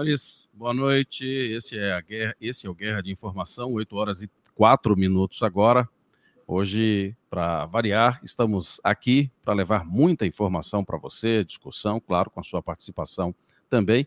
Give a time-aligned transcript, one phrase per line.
[0.00, 1.26] senhores, boa noite.
[1.26, 5.42] Esse é, a guerra, esse é o Guerra de Informação, 8 horas e 4 minutos
[5.42, 5.86] agora.
[6.46, 12.42] Hoje, para variar, estamos aqui para levar muita informação para você, discussão, claro, com a
[12.42, 13.34] sua participação
[13.68, 14.06] também.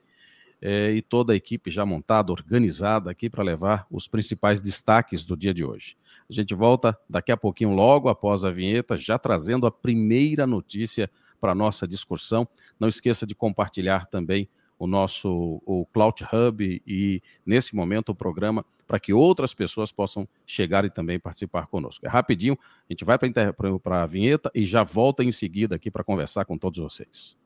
[0.60, 5.38] É, e toda a equipe já montada, organizada aqui para levar os principais destaques do
[5.38, 5.96] dia de hoje.
[6.28, 11.12] A gente volta daqui a pouquinho, logo após a vinheta, já trazendo a primeira notícia
[11.40, 12.48] para a nossa discussão.
[12.80, 18.66] Não esqueça de compartilhar também o nosso o Cloud Hub e, nesse momento, o programa
[18.88, 22.06] para que outras pessoas possam chegar e também participar conosco.
[22.06, 22.58] É rapidinho,
[22.90, 26.58] a gente vai para a vinheta e já volta em seguida aqui para conversar com
[26.58, 27.38] todos vocês.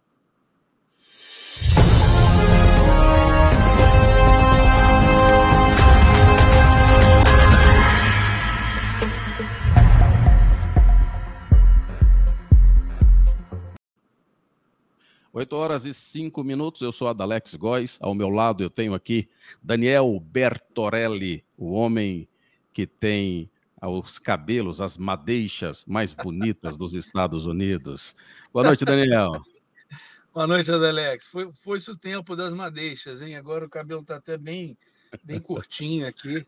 [15.37, 19.29] 8 horas e 5 minutos, eu sou Adalex Góes, ao meu lado eu tenho aqui
[19.61, 22.27] Daniel Bertorelli, o homem
[22.73, 23.47] que tem
[23.79, 28.15] os cabelos, as madeixas mais bonitas dos Estados Unidos.
[28.51, 29.43] Boa noite, Daniel.
[30.33, 31.27] Boa noite, Adalex.
[31.27, 33.35] Foi, foi o tempo das madeixas, hein?
[33.35, 34.75] Agora o cabelo está até bem,
[35.23, 36.47] bem curtinho aqui,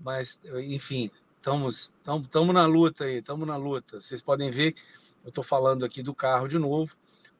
[0.00, 1.92] mas, enfim, estamos
[2.54, 4.00] na luta aí, estamos na luta.
[4.00, 4.74] Vocês podem ver,
[5.22, 6.96] eu estou falando aqui do carro de novo,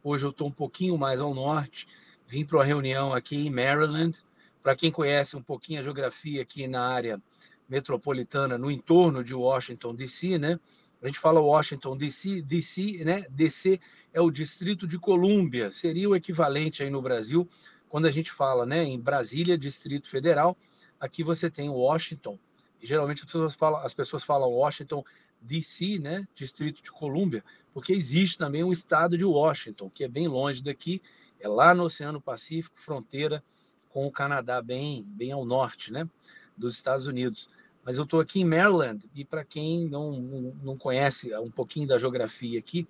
[0.08, 1.88] Hoje eu estou um pouquinho mais ao norte.
[2.28, 4.16] Vim para uma reunião aqui em Maryland.
[4.62, 7.20] Para quem conhece um pouquinho a geografia aqui na área
[7.68, 10.60] metropolitana, no entorno de Washington, D.C., né?
[11.02, 13.26] A gente fala Washington, D.C., DC, né?
[13.30, 13.80] DC
[14.14, 17.48] é o Distrito de Colômbia, seria o equivalente aí no Brasil,
[17.88, 20.56] quando a gente fala, né, em Brasília, Distrito Federal,
[21.00, 22.38] aqui você tem Washington.
[22.80, 25.02] E, geralmente as pessoas falam, as pessoas falam Washington
[25.46, 30.28] DC, né, Distrito de Colômbia, porque existe também o estado de Washington, que é bem
[30.28, 31.00] longe daqui,
[31.40, 33.42] é lá no Oceano Pacífico, fronteira
[33.90, 36.08] com o Canadá, bem, bem ao norte, né,
[36.56, 37.48] dos Estados Unidos.
[37.84, 40.20] Mas eu estou aqui em Maryland, e para quem não,
[40.62, 42.86] não conhece um pouquinho da geografia aqui,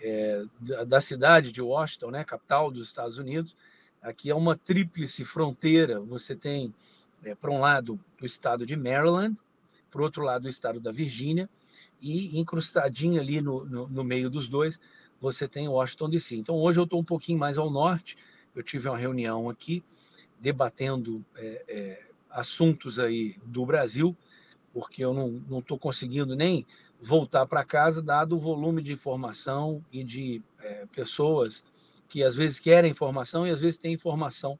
[0.00, 3.56] é, da, da cidade de Washington, né, capital dos Estados Unidos,
[4.02, 6.00] aqui é uma tríplice fronteira.
[6.00, 6.72] Você tem,
[7.24, 9.36] é, para um lado, o estado de Maryland,
[9.90, 11.48] para o outro lado, o estado da Virgínia,
[12.00, 14.80] e incrustadinho ali no, no, no meio dos dois,
[15.20, 16.36] você tem Washington DC.
[16.36, 18.16] Então hoje eu estou um pouquinho mais ao norte,
[18.54, 19.82] eu tive uma reunião aqui
[20.38, 24.16] debatendo é, é, assuntos aí do Brasil,
[24.72, 26.66] porque eu não estou conseguindo nem
[27.00, 31.64] voltar para casa, dado o volume de informação e de é, pessoas
[32.08, 34.58] que às vezes querem informação e às vezes têm informação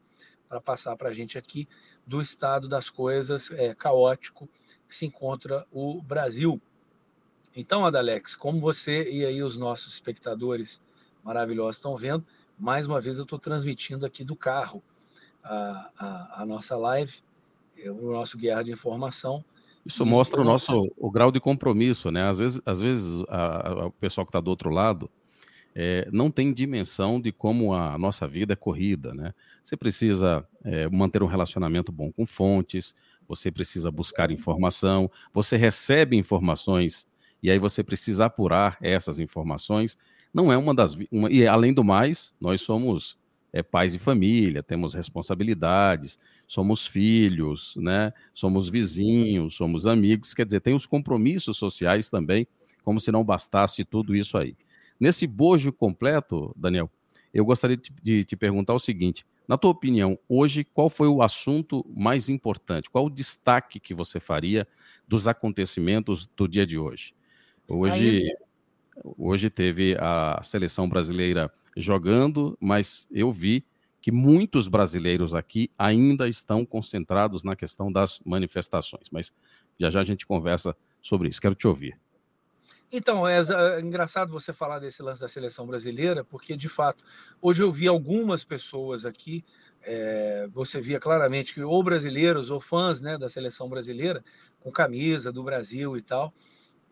[0.49, 1.69] para passar para a gente aqui
[2.07, 4.49] do estado das coisas é, caótico
[4.89, 6.61] que se encontra o Brasil.
[7.56, 10.81] Então, Adalex, como você e aí os nossos espectadores
[11.25, 12.25] maravilhosos estão vendo,
[12.59, 14.83] mais uma vez eu estou transmitindo aqui do carro
[15.43, 17.15] a, a, a, nossa live,
[17.78, 19.43] é, o nosso Guerra de Informação.
[19.87, 22.28] Isso mostra o nosso o grau de compromisso, né?
[22.28, 25.09] Às vezes, às vezes a, o pessoal que está do outro lado
[25.75, 29.33] é, não tem dimensão de como a nossa vida é corrida, né?
[29.62, 32.95] Você precisa é, manter um relacionamento bom com fontes,
[33.27, 37.06] você precisa buscar informação, você recebe informações
[37.43, 39.97] e aí você precisa apurar essas informações.
[40.33, 40.97] Não é uma das.
[41.10, 43.19] Uma, e além do mais, nós somos
[43.53, 48.13] é, pais de família, temos responsabilidades, somos filhos, né?
[48.34, 52.47] somos vizinhos, somos amigos, quer dizer, tem os compromissos sociais também,
[52.84, 54.57] como se não bastasse tudo isso aí.
[54.99, 56.91] Nesse bojo completo, Daniel,
[57.33, 61.84] eu gostaria de te perguntar o seguinte: na tua opinião, hoje, qual foi o assunto
[61.95, 62.91] mais importante?
[62.91, 64.66] Qual o destaque que você faria
[65.07, 67.15] dos acontecimentos do dia de hoje?
[67.68, 68.28] Hoje,
[69.18, 73.65] hoje teve a seleção brasileira jogando, mas eu vi
[74.01, 79.09] que muitos brasileiros aqui ainda estão concentrados na questão das manifestações.
[79.10, 79.33] Mas
[79.78, 81.41] já já a gente conversa sobre isso.
[81.41, 81.98] Quero te ouvir.
[82.91, 87.04] Então, é, é, engraçado você falar desse lance da seleção brasileira, porque de fato,
[87.42, 89.45] hoje eu vi algumas pessoas aqui,
[89.83, 94.24] é, você via claramente que ou brasileiros ou fãs né, da seleção brasileira,
[94.60, 96.33] com camisa do Brasil e tal,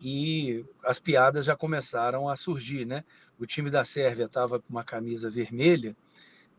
[0.06, 3.02] e as piadas já começaram a surgir, né?
[3.38, 5.96] O time da Sérvia estava com uma camisa vermelha,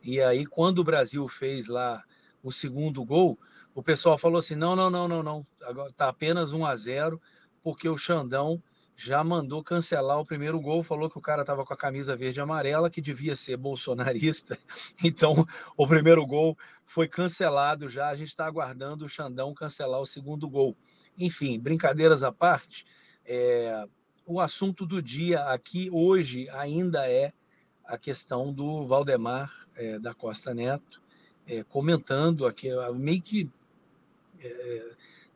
[0.04, 2.04] e aí quando o Brasil fez lá
[2.42, 3.38] o segundo gol,
[3.76, 7.22] o pessoal falou assim: não, não, não, não, não, agora tá apenas 1 a 0
[7.62, 8.62] porque o Xandão
[8.96, 12.40] já mandou cancelar o primeiro gol, falou que o cara estava com a camisa verde
[12.40, 14.58] e amarela, que devia ser bolsonarista.
[15.04, 15.46] Então,
[15.78, 18.10] o primeiro gol foi cancelado já.
[18.10, 20.76] A gente está aguardando o Xandão cancelar o segundo gol.
[21.18, 22.86] Enfim, brincadeiras à parte,
[23.26, 23.88] é,
[24.26, 27.32] o assunto do dia aqui hoje ainda é
[27.86, 31.02] a questão do Valdemar é, da Costa Neto
[31.48, 33.50] é, comentando aqui, meio que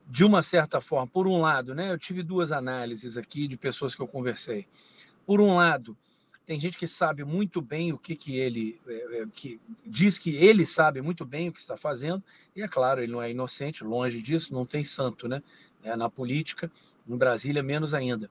[0.07, 3.93] de uma certa forma, por um lado, né, eu tive duas análises aqui de pessoas
[3.93, 4.67] que eu conversei.
[5.25, 5.95] Por um lado,
[6.49, 8.81] tem gente que sabe muito bem o que, que ele
[9.35, 12.23] que diz que ele sabe muito bem o que está fazendo,
[12.55, 15.43] e é claro, ele não é inocente, longe disso, não tem santo, né?
[15.83, 16.71] É, na política,
[17.09, 18.29] em Brasília, menos ainda.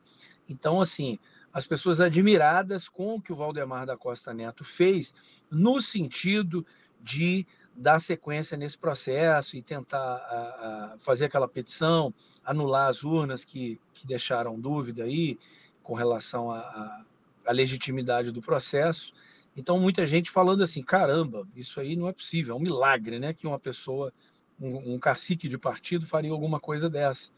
[0.49, 1.19] Então, assim,
[1.53, 5.15] as pessoas admiradas com o que o Valdemar da Costa Neto fez,
[5.51, 6.65] no sentido
[7.01, 12.13] de dar sequência nesse processo e tentar a, a fazer aquela petição,
[12.45, 15.39] anular as urnas que, que deixaram dúvida aí
[15.83, 17.05] com relação à
[17.51, 19.13] legitimidade do processo.
[19.57, 23.33] Então, muita gente falando assim: caramba, isso aí não é possível, é um milagre né,
[23.33, 24.13] que uma pessoa,
[24.61, 27.31] um, um cacique de partido, faria alguma coisa dessa.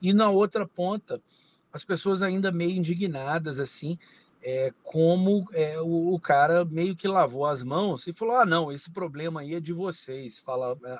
[0.00, 1.20] E na outra ponta,
[1.72, 3.98] as pessoas ainda meio indignadas, assim,
[4.42, 8.72] é, como é, o, o, cara meio que lavou as mãos e falou: ah, não,
[8.72, 10.98] esse problema aí é de vocês, fala, é,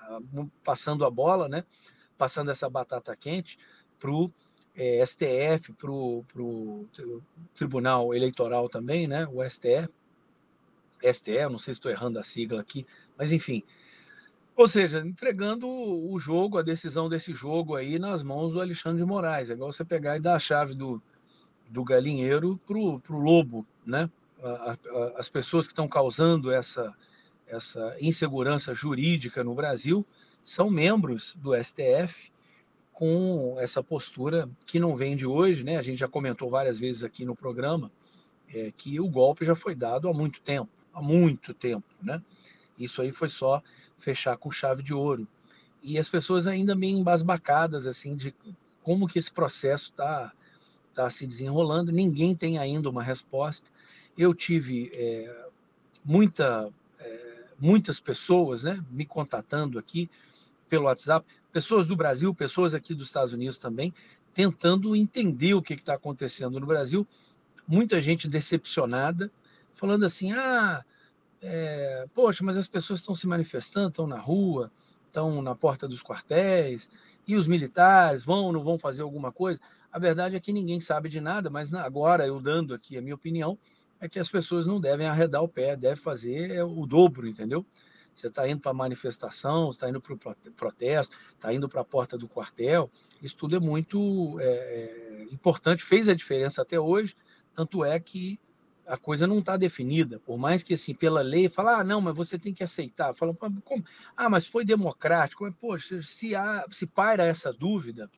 [0.63, 1.65] passando a bola, né?
[2.19, 3.59] Passando essa batata quente
[3.99, 4.31] para o
[4.77, 6.87] é, STF, para o
[7.55, 9.27] Tribunal Eleitoral também, né?
[9.27, 9.89] O STF,
[11.13, 12.87] STE, não sei se estou errando a sigla aqui,
[13.17, 13.63] mas enfim.
[14.61, 19.07] Ou seja, entregando o jogo, a decisão desse jogo aí nas mãos do Alexandre de
[19.07, 19.49] Moraes.
[19.49, 21.01] É igual você pegar e dar a chave do,
[21.71, 24.11] do galinheiro para o lobo, né?
[24.43, 24.77] A, a,
[25.17, 26.95] as pessoas que estão causando essa,
[27.47, 30.05] essa insegurança jurídica no Brasil
[30.45, 32.31] são membros do STF
[32.93, 35.79] com essa postura que não vem de hoje, né?
[35.79, 37.91] A gente já comentou várias vezes aqui no programa
[38.53, 42.23] é, que o golpe já foi dado há muito tempo, há muito tempo, né?
[42.79, 43.63] Isso aí foi só
[44.01, 45.29] fechar com chave de ouro.
[45.83, 48.35] E as pessoas ainda meio embasbacadas assim de
[48.83, 50.33] como que esse processo está
[50.91, 53.71] está se desenrolando, ninguém tem ainda uma resposta.
[54.19, 55.47] Eu tive é,
[56.05, 60.11] muita, é, muitas pessoas né, me contatando aqui
[60.69, 63.95] pelo WhatsApp, pessoas do Brasil, pessoas aqui dos Estados Unidos também,
[64.35, 67.07] tentando entender o que está acontecendo no Brasil.
[67.67, 69.31] Muita gente decepcionada,
[69.75, 70.85] falando assim: ah,
[71.43, 74.71] é, poxa, mas as pessoas estão se manifestando, estão na rua,
[75.07, 76.91] estão na porta dos quartéis,
[77.27, 79.61] e os militares vão ou não vão fazer alguma coisa?
[79.93, 83.15] A verdade é que ninguém sabe de nada, mas agora eu dando aqui a minha
[83.15, 83.59] opinião,
[84.01, 87.65] é que as pessoas não devem arredar o pé, devem fazer é, o dobro, entendeu?
[88.15, 90.19] Você está indo para a manifestação, está indo para o
[90.53, 92.91] protesto, está indo para a porta do quartel,
[93.23, 97.17] isso tudo é muito é, é, importante, fez a diferença até hoje,
[97.55, 98.39] tanto é que
[98.91, 102.15] a coisa não está definida, por mais que assim, pela lei, fala, ah, não, mas
[102.15, 103.15] você tem que aceitar.
[103.15, 103.85] Fala, como?
[104.17, 105.45] Ah, mas foi democrático.
[105.45, 108.11] Mas, poxa, se, há, se paira essa dúvida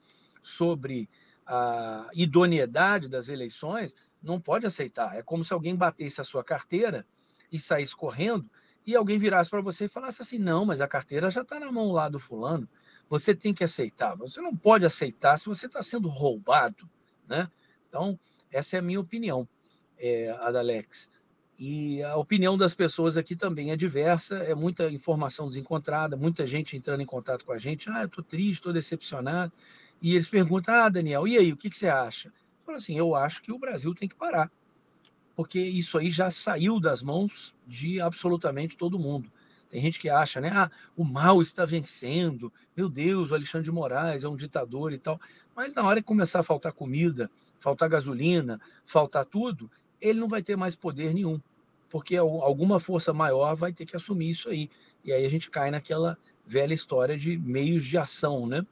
[0.43, 1.11] sobre
[1.47, 5.14] a idoneidade das eleições, não pode aceitar.
[5.14, 7.07] É como se alguém batesse a sua carteira
[7.50, 8.49] e saísse correndo
[8.87, 11.71] e alguém virasse para você e falasse assim: não, mas a carteira já está na
[11.71, 12.67] mão lá do fulano,
[13.11, 14.17] você tem que aceitar.
[14.17, 16.88] Você não pode aceitar se você está sendo roubado.
[17.29, 17.47] Né?
[17.88, 18.19] Então,
[18.50, 19.47] essa é a minha opinião,
[20.02, 21.09] é, Adalex.
[21.56, 26.76] E a opinião das pessoas aqui também é diversa, é muita informação desencontrada, muita gente
[26.76, 27.88] entrando em contato com a gente.
[27.88, 29.52] Ah, eu estou triste, estou decepcionado.
[30.00, 32.28] E eles perguntam: Ah, Daniel, e aí, o que, que você acha?
[32.28, 34.50] Eu falo assim: Eu acho que o Brasil tem que parar,
[35.37, 39.30] porque isso aí já saiu das mãos de absolutamente todo mundo.
[39.68, 40.50] Tem gente que acha, né?
[40.52, 42.52] Ah, o mal está vencendo.
[42.76, 45.21] Meu Deus, o Alexandre de Moraes é um ditador e tal.
[45.54, 47.30] Mas na hora que começar a faltar comida,
[47.61, 49.71] faltar gasolina, faltar tudo,
[50.02, 51.40] ele não vai ter mais poder nenhum,
[51.88, 54.68] porque alguma força maior vai ter que assumir isso aí.
[55.04, 58.66] E aí a gente cai naquela velha história de meios de ação, né?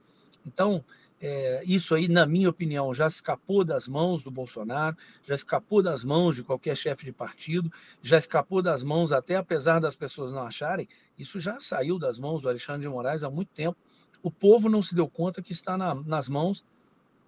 [0.45, 0.85] Então,
[1.21, 6.03] é, isso aí, na minha opinião, já escapou das mãos do Bolsonaro, já escapou das
[6.03, 7.71] mãos de qualquer chefe de partido,
[8.01, 12.41] já escapou das mãos, até apesar das pessoas não acharem, isso já saiu das mãos
[12.41, 13.77] do Alexandre de Moraes há muito tempo.
[14.23, 16.65] O povo não se deu conta que está na, nas mãos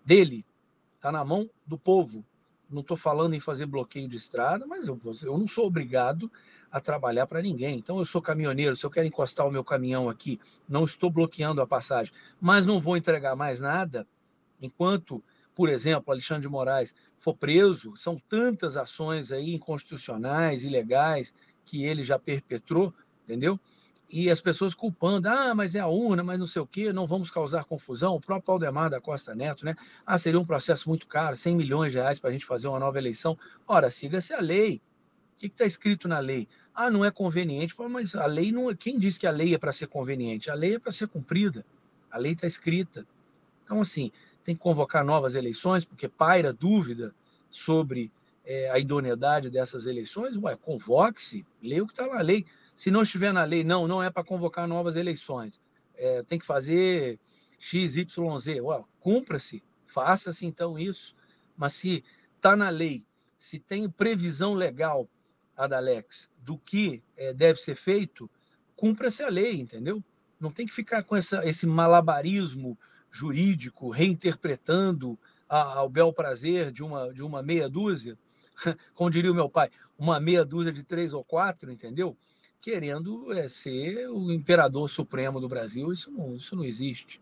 [0.04, 0.44] dele,
[0.96, 2.24] está na mão do povo.
[2.72, 6.30] Não estou falando em fazer bloqueio de estrada, mas eu, eu não sou obrigado
[6.70, 7.78] a trabalhar para ninguém.
[7.78, 11.60] Então, eu sou caminhoneiro, se eu quero encostar o meu caminhão aqui, não estou bloqueando
[11.60, 14.06] a passagem, mas não vou entregar mais nada
[14.60, 15.22] enquanto,
[15.54, 17.94] por exemplo, Alexandre de Moraes for preso.
[17.96, 23.60] São tantas ações aí inconstitucionais, ilegais, que ele já perpetrou, entendeu?
[24.12, 27.06] E as pessoas culpando, ah, mas é a urna, mas não sei o quê, não
[27.06, 28.14] vamos causar confusão.
[28.14, 29.74] O próprio Aldemar da Costa Neto, né?
[30.04, 32.78] Ah, seria um processo muito caro, 100 milhões de reais para a gente fazer uma
[32.78, 33.38] nova eleição.
[33.66, 34.82] Ora, siga-se a lei.
[35.34, 36.46] O que está escrito na lei?
[36.74, 37.74] Ah, não é conveniente.
[37.88, 38.70] Mas a lei não.
[38.70, 40.50] É, quem diz que a lei é para ser conveniente?
[40.50, 41.64] A lei é para ser cumprida.
[42.10, 43.06] A lei está escrita.
[43.64, 44.12] Então, assim,
[44.44, 47.14] tem que convocar novas eleições, porque paira dúvida
[47.50, 48.12] sobre
[48.44, 50.36] é, a idoneidade dessas eleições.
[50.36, 52.44] Ué, convoque-se, leia o que está na lei.
[52.82, 55.62] Se não estiver na lei, não, não é para convocar novas eleições.
[55.94, 57.16] É, tem que fazer
[57.56, 58.58] X, Y, Z.
[58.98, 61.14] Cumpra-se, faça-se então isso.
[61.56, 62.02] Mas se
[62.34, 63.04] está na lei,
[63.38, 65.08] se tem previsão legal,
[65.56, 68.28] Adalex, do que é, deve ser feito,
[68.74, 70.02] cumpra-se a lei, entendeu?
[70.40, 72.76] Não tem que ficar com essa, esse malabarismo
[73.12, 75.16] jurídico, reinterpretando
[75.48, 78.18] ao bel prazer de uma, de uma meia dúzia,
[78.92, 82.16] como diria o meu pai, uma meia dúzia de três ou quatro, entendeu?
[82.62, 87.20] Querendo é, ser o imperador supremo do Brasil, isso não, isso não existe.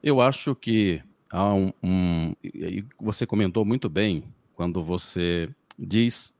[0.00, 2.32] Eu acho que há um, um.
[3.00, 4.22] Você comentou muito bem
[4.54, 6.32] quando você diz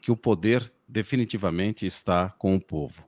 [0.00, 3.04] que o poder definitivamente está com o povo.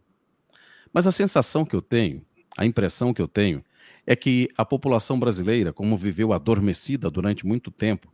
[0.92, 2.26] Mas a sensação que eu tenho,
[2.58, 3.64] a impressão que eu tenho,
[4.04, 8.12] é que a população brasileira, como viveu adormecida durante muito tempo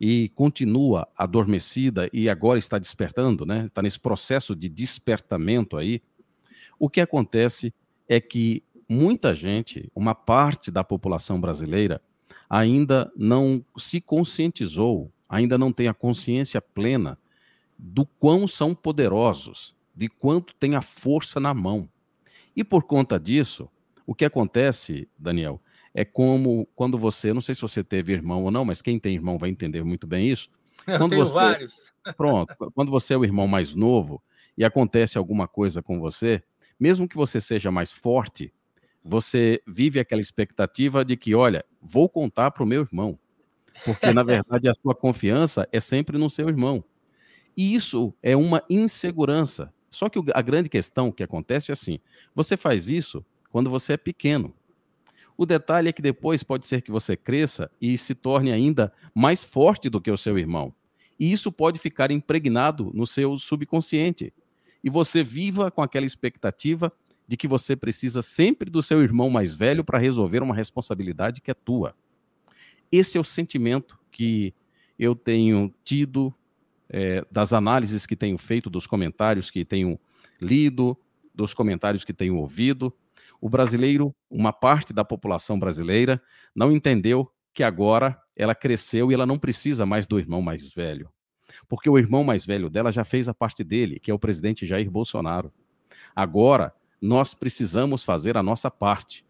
[0.00, 3.66] e continua adormecida e agora está despertando, né?
[3.66, 6.00] Está nesse processo de despertamento aí.
[6.78, 7.74] O que acontece
[8.08, 12.00] é que muita gente, uma parte da população brasileira,
[12.48, 17.18] ainda não se conscientizou, ainda não tem a consciência plena
[17.78, 21.88] do quão são poderosos, de quanto tem a força na mão.
[22.56, 23.68] E por conta disso,
[24.06, 25.60] o que acontece, Daniel,
[25.94, 29.14] é como quando você, não sei se você teve irmão ou não, mas quem tem
[29.14, 30.48] irmão vai entender muito bem isso.
[30.86, 31.84] Eu quando tenho você, vários.
[32.16, 34.22] Pronto, quando você é o irmão mais novo
[34.56, 36.42] e acontece alguma coisa com você,
[36.78, 38.52] mesmo que você seja mais forte,
[39.04, 43.18] você vive aquela expectativa de que, olha, vou contar para o meu irmão.
[43.84, 46.84] Porque, na verdade, a sua confiança é sempre no seu irmão.
[47.56, 49.72] E isso é uma insegurança.
[49.90, 51.98] Só que a grande questão que acontece é assim:
[52.34, 54.54] você faz isso quando você é pequeno.
[55.38, 59.44] O detalhe é que depois pode ser que você cresça e se torne ainda mais
[59.44, 60.74] forte do que o seu irmão.
[61.16, 64.34] E isso pode ficar impregnado no seu subconsciente.
[64.82, 66.92] E você viva com aquela expectativa
[67.26, 71.52] de que você precisa sempre do seu irmão mais velho para resolver uma responsabilidade que
[71.52, 71.94] é tua.
[72.90, 74.52] Esse é o sentimento que
[74.98, 76.34] eu tenho tido
[76.88, 80.00] é, das análises que tenho feito, dos comentários que tenho
[80.40, 80.98] lido,
[81.32, 82.92] dos comentários que tenho ouvido.
[83.40, 86.20] O brasileiro, uma parte da população brasileira,
[86.54, 91.10] não entendeu que agora ela cresceu e ela não precisa mais do irmão mais velho.
[91.68, 94.66] Porque o irmão mais velho dela já fez a parte dele, que é o presidente
[94.66, 95.52] Jair Bolsonaro.
[96.14, 99.24] Agora, nós precisamos fazer a nossa parte.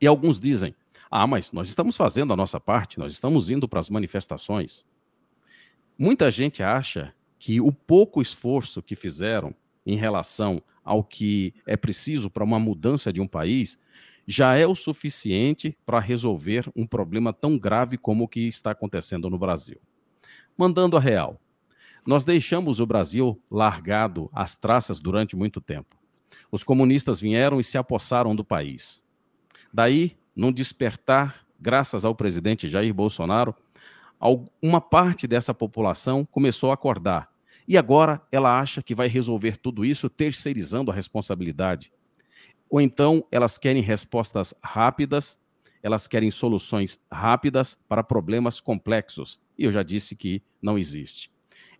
[0.00, 0.74] E alguns dizem:
[1.10, 4.86] ah, mas nós estamos fazendo a nossa parte, nós estamos indo para as manifestações.
[5.98, 12.30] Muita gente acha que o pouco esforço que fizeram em relação ao que é preciso
[12.30, 13.78] para uma mudança de um país
[14.26, 19.28] já é o suficiente para resolver um problema tão grave como o que está acontecendo
[19.28, 19.80] no Brasil.
[20.56, 21.40] Mandando a real,
[22.06, 25.96] nós deixamos o Brasil largado às traças durante muito tempo.
[26.50, 29.02] Os comunistas vieram e se apossaram do país.
[29.72, 33.54] Daí, num despertar, graças ao presidente Jair Bolsonaro,
[34.62, 37.30] uma parte dessa população começou a acordar.
[37.66, 41.92] E agora ela acha que vai resolver tudo isso terceirizando a responsabilidade.
[42.68, 45.38] Ou então elas querem respostas rápidas,
[45.82, 49.40] elas querem soluções rápidas para problemas complexos.
[49.58, 51.30] E eu já disse que não existe.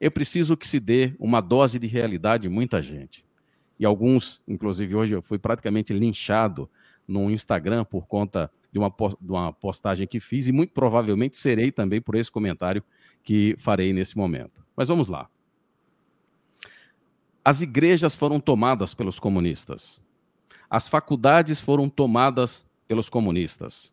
[0.01, 3.25] Eu preciso que se dê uma dose de realidade em muita gente.
[3.79, 6.69] E alguns, inclusive hoje eu fui praticamente linchado
[7.07, 8.89] no Instagram por conta de uma,
[9.21, 12.83] de uma postagem que fiz e muito provavelmente serei também por esse comentário
[13.23, 14.65] que farei nesse momento.
[14.77, 15.29] Mas vamos lá.
[17.45, 20.01] As igrejas foram tomadas pelos comunistas.
[20.69, 23.93] As faculdades foram tomadas pelos comunistas.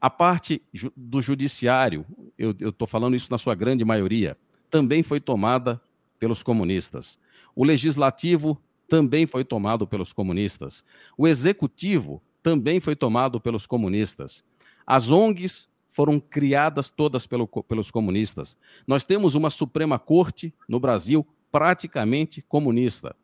[0.00, 0.62] A parte
[0.96, 2.06] do judiciário,
[2.38, 4.36] eu estou falando isso na sua grande maioria,
[4.70, 5.80] também foi tomada
[6.18, 7.18] pelos comunistas.
[7.54, 10.84] O legislativo também foi tomado pelos comunistas.
[11.16, 14.44] O executivo também foi tomado pelos comunistas.
[14.86, 18.58] As ONGs foram criadas todas pelo, pelos comunistas.
[18.86, 23.14] Nós temos uma Suprema Corte no Brasil praticamente comunista.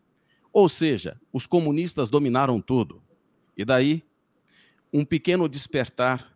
[0.52, 3.02] Ou seja, os comunistas dominaram tudo.
[3.56, 4.04] E daí,
[4.92, 6.32] um pequeno despertar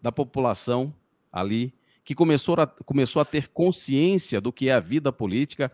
[0.00, 0.94] da população
[1.30, 5.70] ali, que começou a, começou a ter consciência do que é a vida política,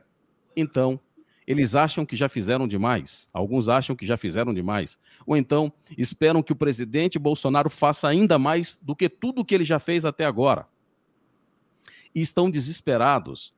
[0.56, 1.00] então
[1.46, 6.42] eles acham que já fizeram demais, alguns acham que já fizeram demais, ou então esperam
[6.42, 10.26] que o presidente Bolsonaro faça ainda mais do que tudo que ele já fez até
[10.26, 10.66] agora.
[12.14, 13.54] E estão desesperados,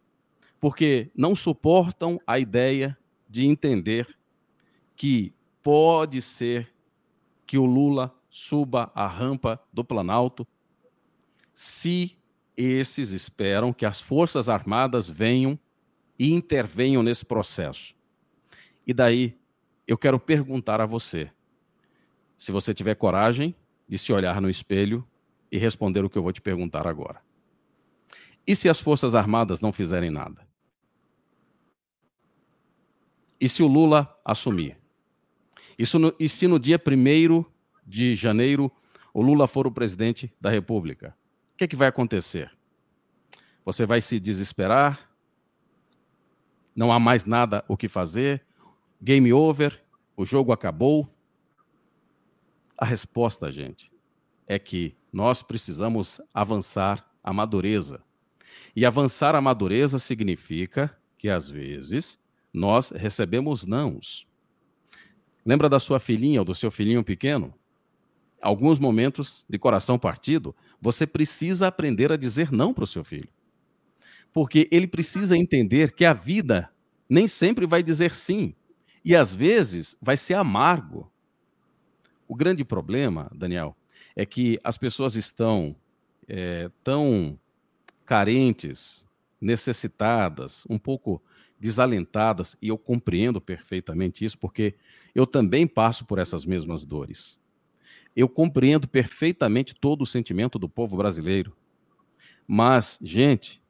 [0.61, 2.97] porque não suportam a ideia
[3.29, 4.07] de entender
[4.95, 6.71] que pode ser
[7.47, 10.47] que o Lula suba a rampa do Planalto
[11.53, 12.17] se
[12.57, 15.59] esses esperam que as Forças Armadas venham
[16.19, 17.95] e intervenham nesse processo.
[18.87, 19.39] E daí
[19.87, 21.31] eu quero perguntar a você,
[22.37, 23.55] se você tiver coragem
[23.89, 25.07] de se olhar no espelho
[25.51, 27.23] e responder o que eu vou te perguntar agora.
[28.47, 30.50] E se as Forças Armadas não fizerem nada?
[33.41, 34.77] E se o Lula assumir?
[35.79, 37.45] Isso no, e se no dia 1
[37.87, 38.71] de janeiro
[39.15, 41.17] o Lula for o presidente da República?
[41.55, 42.53] O que, é que vai acontecer?
[43.65, 45.11] Você vai se desesperar?
[46.77, 48.45] Não há mais nada o que fazer?
[49.01, 49.83] Game over?
[50.17, 51.09] O jogo acabou?
[52.77, 53.91] A resposta, gente,
[54.47, 58.03] é que nós precisamos avançar a madureza.
[58.75, 62.19] E avançar a madureza significa que, às vezes,
[62.53, 64.27] nós recebemos nãos.
[65.45, 67.55] Lembra da sua filhinha ou do seu filhinho pequeno?
[68.41, 73.29] Alguns momentos de coração partido, você precisa aprender a dizer não para o seu filho.
[74.33, 76.71] Porque ele precisa entender que a vida
[77.09, 78.55] nem sempre vai dizer sim.
[79.05, 81.11] E às vezes vai ser amargo.
[82.29, 83.77] O grande problema, Daniel,
[84.15, 85.75] é que as pessoas estão
[86.29, 87.39] é, tão
[88.07, 89.05] carentes,
[89.41, 91.23] necessitadas, um pouco
[91.61, 94.75] desalentadas, e eu compreendo perfeitamente isso, porque
[95.15, 97.39] eu também passo por essas mesmas dores.
[98.17, 101.55] Eu compreendo perfeitamente todo o sentimento do povo brasileiro.
[102.49, 103.63] Mas, gente,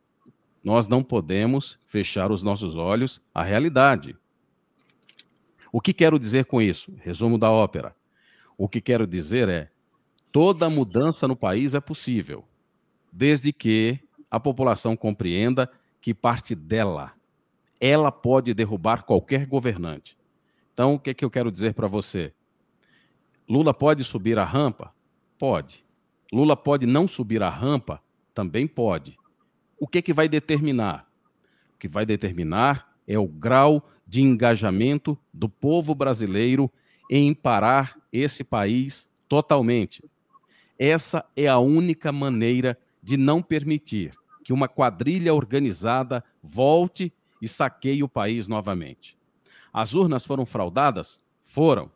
[0.63, 4.17] nós não podemos fechar os nossos olhos à realidade.
[5.73, 6.95] O que quero dizer com isso?
[7.01, 7.95] Resumo da ópera.
[8.57, 9.71] O que quero dizer é:
[10.31, 12.45] toda mudança no país é possível,
[13.13, 13.99] desde que
[14.31, 17.13] a população compreenda que parte dela
[17.81, 20.17] ela pode derrubar qualquer governante.
[20.75, 22.33] Então, o que, é que eu quero dizer para você?
[23.49, 24.95] Lula pode subir a rampa?
[25.39, 25.85] Pode.
[26.33, 28.03] Lula pode não subir a rampa?
[28.35, 29.19] Também pode.
[29.79, 31.11] O que, é que vai determinar?
[31.75, 36.71] O que vai determinar é o grau de engajamento do povo brasileiro
[37.11, 40.05] em parar esse país totalmente.
[40.79, 44.13] Essa é a única maneira de não permitir
[44.45, 49.19] que uma quadrilha organizada volte e saqueie o país novamente.
[49.73, 51.31] As urnas foram fraudadas?
[51.43, 51.91] Foram.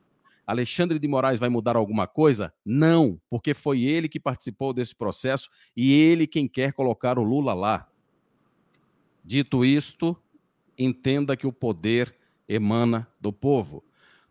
[0.47, 2.53] Alexandre de Moraes vai mudar alguma coisa?
[2.65, 7.55] Não, porque foi ele que participou desse processo e ele quem quer colocar o Lula
[7.55, 7.89] lá.
[9.25, 10.17] Dito isto,
[10.77, 12.15] entenda que o poder
[12.47, 13.83] emana do povo.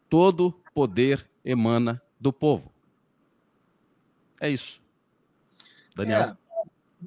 [0.08, 2.72] Todo poder emana do povo.
[4.40, 4.82] É isso.
[5.96, 6.22] Daniel.
[6.22, 6.38] É,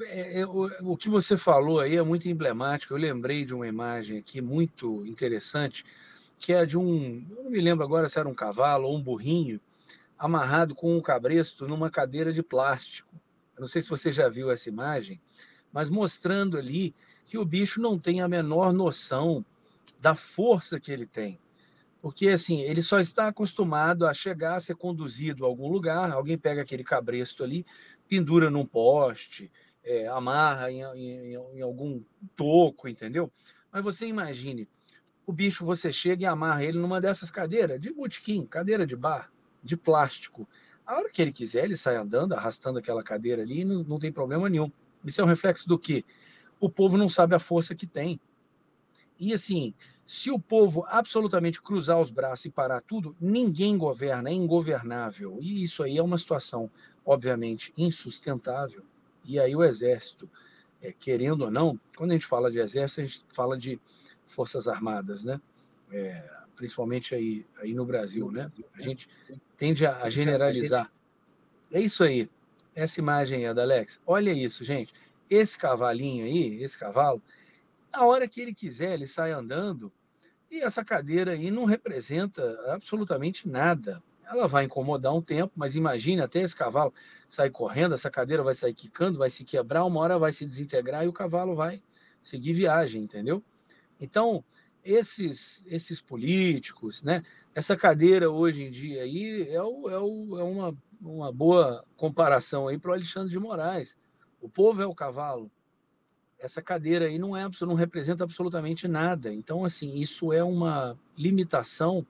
[0.04, 2.94] é, é, o, o que você falou aí é muito emblemático.
[2.94, 5.84] Eu lembrei de uma imagem aqui muito interessante,
[6.38, 9.02] que é de um, eu não me lembro agora se era um cavalo ou um
[9.02, 9.60] burrinho,
[10.18, 13.14] amarrado com um cabresto numa cadeira de plástico.
[13.56, 15.20] Eu não sei se você já viu essa imagem,
[15.72, 19.44] mas mostrando ali que o bicho não tem a menor noção
[20.00, 21.38] da força que ele tem.
[22.00, 26.38] Porque assim, ele só está acostumado a chegar, a ser conduzido a algum lugar, alguém
[26.38, 27.66] pega aquele cabresto ali,
[28.08, 29.50] pendura num poste,
[29.86, 32.02] é, amarra em, em, em, algum
[32.34, 33.30] toco, entendeu?
[33.72, 34.68] Mas você imagine,
[35.24, 39.30] o bicho você chega e amarra ele numa dessas cadeiras de botequim, cadeira de bar,
[39.62, 40.48] de plástico.
[40.84, 44.12] A hora que ele quiser, ele sai andando, arrastando aquela cadeira ali, não, não tem
[44.12, 44.70] problema nenhum.
[45.04, 46.04] Isso é um reflexo do que?
[46.58, 48.20] O povo não sabe a força que tem.
[49.18, 49.72] E assim,
[50.04, 55.38] se o povo absolutamente cruzar os braços e parar tudo, ninguém governa, é ingovernável.
[55.40, 56.70] E isso aí é uma situação,
[57.04, 58.84] obviamente, insustentável.
[59.26, 60.30] E aí o Exército,
[60.80, 63.80] é, querendo ou não, quando a gente fala de Exército, a gente fala de
[64.26, 65.40] Forças Armadas, né?
[65.90, 68.50] É, principalmente aí, aí no Brasil, né?
[68.74, 69.08] A gente
[69.56, 70.90] tende a, generalizar.
[71.70, 72.30] É isso aí.
[72.74, 74.00] Essa imagem aí, da Alex.
[74.06, 74.92] Olha isso, gente.
[75.28, 77.22] Esse cavalinho aí, esse cavalo,
[77.92, 79.92] na hora que ele quiser, ele sai andando
[80.50, 86.20] e essa cadeira aí não representa absolutamente nada ela vai incomodar um tempo, mas imagine
[86.20, 86.92] até esse cavalo
[87.28, 91.04] sair correndo, essa cadeira vai sair quicando, vai se quebrar, uma hora vai se desintegrar
[91.04, 91.82] e o cavalo vai
[92.22, 93.42] seguir viagem, entendeu?
[94.00, 94.44] Então,
[94.84, 97.22] esses, esses políticos, né?
[97.54, 102.68] Essa cadeira hoje em dia aí é, o, é, o, é uma, uma boa comparação
[102.68, 103.96] aí para o Alexandre de Moraes.
[104.40, 105.50] O povo é o cavalo.
[106.38, 109.32] Essa cadeira aí não é não representa absolutamente nada.
[109.32, 112.06] Então, assim, isso é uma limitação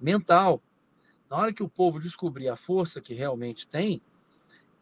[0.00, 0.60] mental
[1.30, 4.00] na hora que o povo descobrir a força que realmente tem,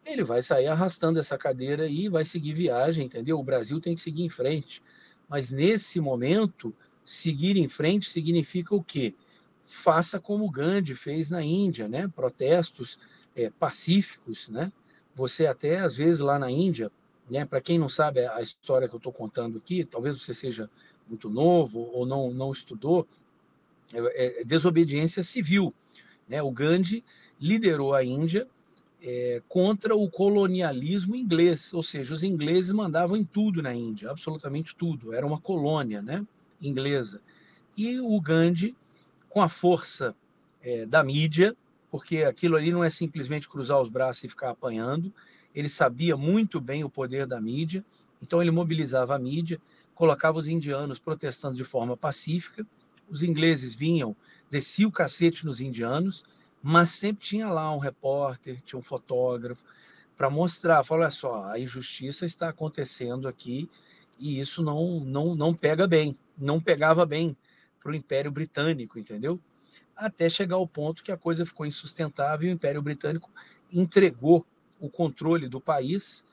[0.05, 3.39] ele vai sair arrastando essa cadeira e vai seguir viagem, entendeu?
[3.39, 4.81] O Brasil tem que seguir em frente.
[5.27, 9.15] Mas nesse momento, seguir em frente significa o quê?
[9.65, 12.07] Faça como Gandhi fez na Índia, né?
[12.07, 12.99] Protestos
[13.35, 14.71] é, pacíficos, né?
[15.15, 16.91] Você até às vezes lá na Índia,
[17.27, 17.43] né?
[17.45, 20.69] Para quem não sabe a história que eu estou contando aqui, talvez você seja
[21.07, 23.07] muito novo ou não não estudou,
[23.93, 25.73] é, é, desobediência civil.
[26.27, 26.41] Né?
[26.41, 27.03] O Gandhi
[27.39, 28.47] liderou a Índia
[29.01, 34.75] é, contra o colonialismo inglês, ou seja, os ingleses mandavam em tudo na Índia, absolutamente
[34.75, 35.13] tudo.
[35.13, 36.25] Era uma colônia, né,
[36.61, 37.21] inglesa.
[37.77, 38.75] E o Gandhi,
[39.29, 40.15] com a força
[40.61, 41.55] é, da mídia,
[41.91, 45.13] porque aquilo ali não é simplesmente cruzar os braços e ficar apanhando.
[45.53, 47.85] Ele sabia muito bem o poder da mídia,
[48.21, 49.61] então ele mobilizava a mídia,
[49.93, 52.65] colocava os indianos protestando de forma pacífica.
[53.09, 54.15] Os ingleses vinham,
[54.49, 56.23] desciam o cacete nos indianos,
[56.61, 59.63] mas sempre tinha lá um repórter, tinha um fotógrafo,
[60.17, 63.69] para mostrar, falar, olha só, a injustiça está acontecendo aqui
[64.17, 67.35] e isso não, não, não pega bem, não pegava bem
[67.81, 69.39] para o Império Britânico, entendeu?
[69.95, 73.29] Até chegar ao ponto que a coisa ficou insustentável e o Império Britânico
[73.71, 74.45] entregou
[74.79, 76.25] o controle do país,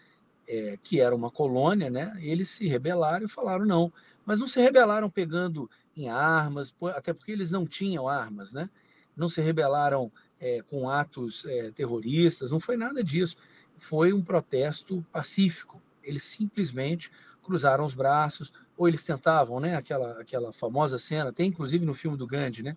[0.48, 2.16] é, que era uma colônia, né?
[2.20, 3.92] Eles se rebelaram e falaram não,
[4.24, 8.68] mas não se rebelaram pegando em armas, até porque eles não tinham armas, né?
[9.16, 13.36] não se rebelaram é, com atos é, terroristas, não foi nada disso.
[13.78, 15.80] Foi um protesto pacífico.
[16.02, 17.10] Eles simplesmente
[17.42, 19.74] cruzaram os braços, ou eles tentavam, né?
[19.74, 22.76] Aquela, aquela famosa cena, tem inclusive no filme do Gandhi, né?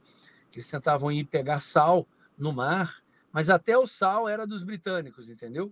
[0.52, 5.72] Eles tentavam ir pegar sal no mar, mas até o sal era dos britânicos, entendeu?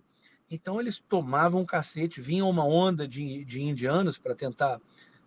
[0.50, 4.80] Então eles tomavam um cacete, vinha uma onda de, de indianos para tentar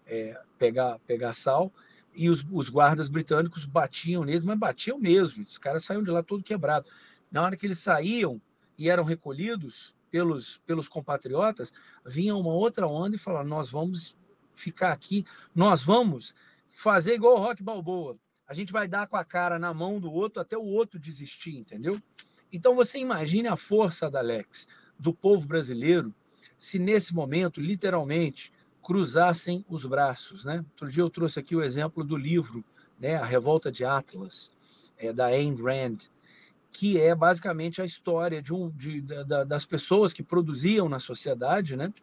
[0.06, 1.72] é, pegar, pegar sal,
[2.18, 5.44] e os, os, guardas britânicos batiam neles, mas batiam mesmo.
[5.44, 6.90] Os caras saíam de lá todo quebrado.
[7.32, 8.42] Na hora que eles saíam
[8.78, 11.72] e eram recolhidos pelos, pelos compatriotas,
[12.04, 14.18] vinha uma outra onda e falava: Nós vamos
[14.56, 16.34] ficar aqui, nós vamos
[16.72, 18.18] fazer igual o Rock Balboa.
[18.48, 21.56] A gente vai dar com a cara na mão do outro até o outro desistir,
[21.56, 22.02] entendeu?
[22.52, 26.16] Então você imagine a força da Alex, do povo brasileiro,
[26.58, 28.52] se nesse momento, literalmente,
[28.88, 30.46] cruzassem os braços.
[30.46, 30.64] Né?
[30.72, 32.64] Outro dia eu trouxe aqui o exemplo do livro,
[32.98, 34.50] né, A Revolta de Atlas,
[34.98, 35.98] é, da Ayn Rand,
[36.72, 41.76] que é basicamente a história de um, de, da, das pessoas que produziam na sociedade,
[41.76, 41.94] né,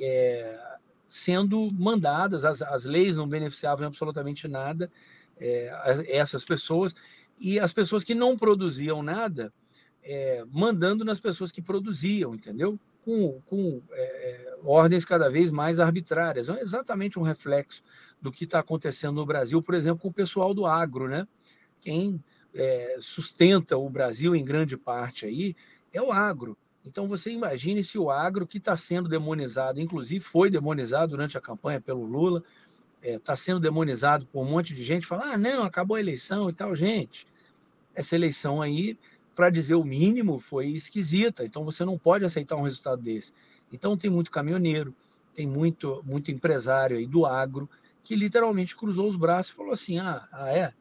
[0.00, 0.58] é,
[1.06, 4.90] sendo mandadas, as, as leis não beneficiavam absolutamente nada
[5.38, 5.70] é,
[6.08, 6.94] essas pessoas,
[7.38, 9.52] e as pessoas que não produziam nada,
[10.02, 12.80] é, mandando nas pessoas que produziam, entendeu?
[13.06, 16.48] Com, com é, é, ordens cada vez mais arbitrárias.
[16.48, 17.84] É exatamente um reflexo
[18.20, 21.26] do que está acontecendo no Brasil, por exemplo, com o pessoal do agro, né?
[21.80, 22.20] Quem
[22.52, 25.54] é, sustenta o Brasil em grande parte aí
[25.92, 26.58] é o agro.
[26.84, 31.40] Então você imagine se o agro que está sendo demonizado, inclusive foi demonizado durante a
[31.40, 32.42] campanha pelo Lula,
[33.00, 36.50] está é, sendo demonizado por um monte de gente, fala, ah, não, acabou a eleição
[36.50, 37.24] e tal, gente.
[37.94, 38.98] Essa eleição aí
[39.36, 41.44] para dizer o mínimo, foi esquisita.
[41.44, 43.34] Então você não pode aceitar um resultado desse.
[43.70, 44.94] Então tem muito caminhoneiro,
[45.34, 47.68] tem muito, muito empresário aí do agro
[48.02, 50.72] que literalmente cruzou os braços e falou assim: ah, ah, é?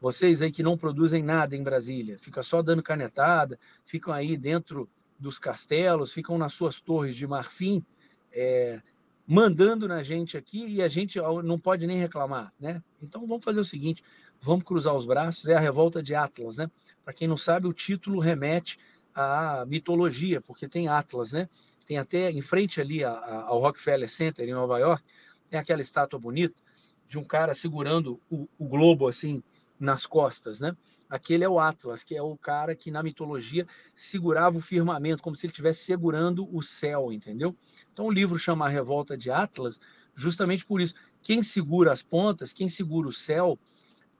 [0.00, 4.88] Vocês aí que não produzem nada em Brasília, fica só dando canetada, ficam aí dentro
[5.18, 7.84] dos castelos, ficam nas suas torres de marfim,
[8.32, 8.82] é,
[9.26, 12.82] mandando na gente aqui e a gente não pode nem reclamar, né?
[13.00, 14.02] Então vamos fazer o seguinte:
[14.44, 16.68] Vamos cruzar os braços, é a revolta de Atlas, né?
[17.04, 18.76] Para quem não sabe, o título remete
[19.14, 21.48] à mitologia, porque tem Atlas, né?
[21.86, 25.04] Tem até em frente ali ao Rockefeller Center em Nova York,
[25.48, 26.60] tem aquela estátua bonita
[27.06, 29.44] de um cara segurando o, o globo assim
[29.78, 30.76] nas costas, né?
[31.08, 35.36] Aquele é o Atlas, que é o cara que na mitologia segurava o firmamento, como
[35.36, 37.54] se ele estivesse segurando o céu, entendeu?
[37.92, 39.78] Então o livro chama A Revolta de Atlas,
[40.16, 40.94] justamente por isso.
[41.22, 43.56] Quem segura as pontas, quem segura o céu,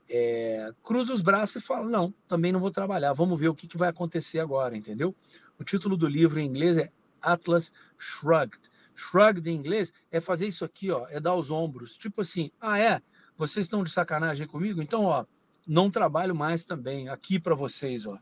[0.08, 3.66] é, cruza os braços e fala: não, também não vou trabalhar, vamos ver o que,
[3.66, 5.14] que vai acontecer agora, entendeu?
[5.58, 8.70] O título do livro em inglês é Atlas Shrugged.
[8.94, 11.96] Shrugged em inglês é fazer isso aqui, ó, é dar os ombros.
[11.96, 13.00] Tipo assim, ah, é?
[13.36, 14.82] Vocês estão de sacanagem comigo?
[14.82, 15.24] Então, ó,
[15.66, 18.18] não trabalho mais também aqui para vocês, ó.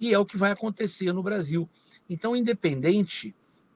[0.00, 1.68] E é o que vai acontecer no Brasil.
[2.08, 3.34] Então, independente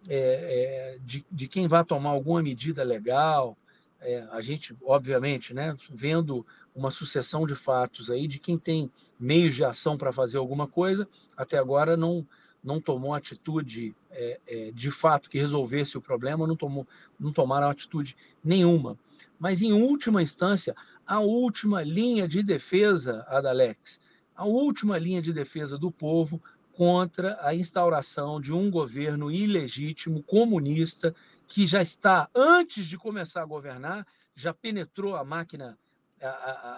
[0.08, 3.56] é, é, de, de quem vai tomar alguma medida legal,
[4.04, 9.54] é, a gente, obviamente, né, vendo uma sucessão de fatos aí de quem tem meios
[9.54, 12.26] de ação para fazer alguma coisa, até agora não,
[12.62, 16.86] não tomou atitude é, é, de fato que resolvesse o problema, não, tomou,
[17.18, 18.98] não tomaram atitude nenhuma.
[19.38, 20.74] Mas, em última instância,
[21.06, 24.00] a última linha de defesa, Adalex,
[24.36, 31.14] a última linha de defesa do povo contra a instauração de um governo ilegítimo, comunista,
[31.46, 35.78] que já está, antes de começar a governar, já penetrou a máquina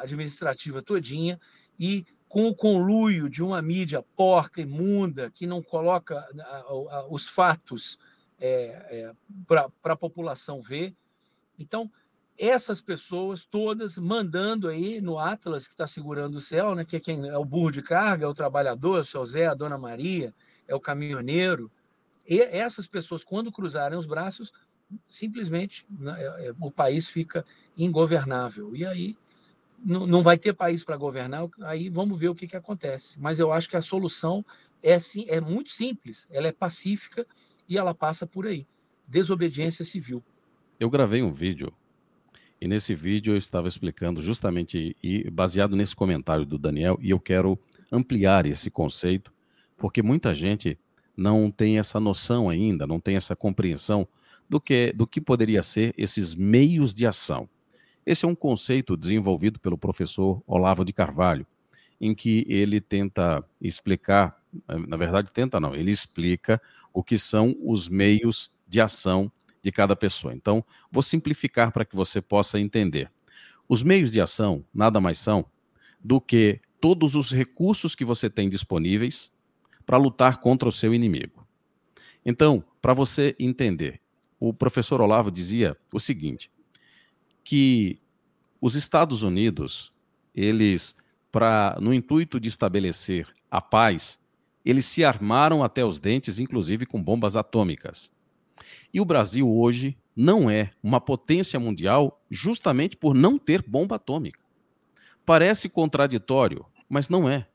[0.00, 1.40] administrativa todinha
[1.78, 6.26] e com o conluio de uma mídia porca, imunda, que não coloca
[7.08, 7.98] os fatos
[8.38, 9.12] é, é,
[9.46, 10.94] para a população ver.
[11.58, 11.90] Então,
[12.38, 17.00] essas pessoas todas mandando aí no Atlas, que está segurando o céu, né, que é,
[17.00, 19.78] quem, é o burro de carga, é o trabalhador, é o seu Zé, a dona
[19.78, 20.34] Maria,
[20.68, 21.70] é o caminhoneiro.
[22.28, 24.52] E essas pessoas, quando cruzarem os braços,
[25.08, 27.44] simplesmente né, é, é, o país fica
[27.76, 28.74] ingovernável.
[28.74, 29.16] E aí
[29.84, 33.20] não, vai ter país para governar, aí vamos ver o que, que acontece.
[33.20, 34.44] Mas eu acho que a solução
[34.82, 37.26] é, sim, é muito simples, ela é pacífica
[37.68, 38.66] e ela passa por aí.
[39.06, 40.22] Desobediência civil.
[40.80, 41.72] Eu gravei um vídeo
[42.60, 47.20] e nesse vídeo eu estava explicando justamente e baseado nesse comentário do Daniel e eu
[47.20, 47.58] quero
[47.92, 49.32] ampliar esse conceito
[49.76, 50.78] porque muita gente
[51.16, 54.06] não tem essa noção ainda, não tem essa compreensão
[54.48, 57.48] do que do que poderia ser esses meios de ação.
[58.04, 61.46] Esse é um conceito desenvolvido pelo professor Olavo de Carvalho,
[62.00, 64.40] em que ele tenta explicar,
[64.86, 66.60] na verdade tenta não, ele explica
[66.92, 69.30] o que são os meios de ação
[69.62, 70.32] de cada pessoa.
[70.32, 73.10] Então, vou simplificar para que você possa entender.
[73.68, 75.44] Os meios de ação nada mais são
[76.00, 79.32] do que todos os recursos que você tem disponíveis
[79.86, 81.46] para lutar contra o seu inimigo.
[82.24, 84.00] Então, para você entender,
[84.38, 86.50] o professor Olavo dizia o seguinte:
[87.44, 88.00] que
[88.60, 89.92] os Estados Unidos,
[90.34, 90.96] eles,
[91.30, 94.18] para no intuito de estabelecer a paz,
[94.64, 98.10] eles se armaram até os dentes, inclusive com bombas atômicas.
[98.92, 104.40] E o Brasil hoje não é uma potência mundial justamente por não ter bomba atômica.
[105.24, 107.46] Parece contraditório, mas não é.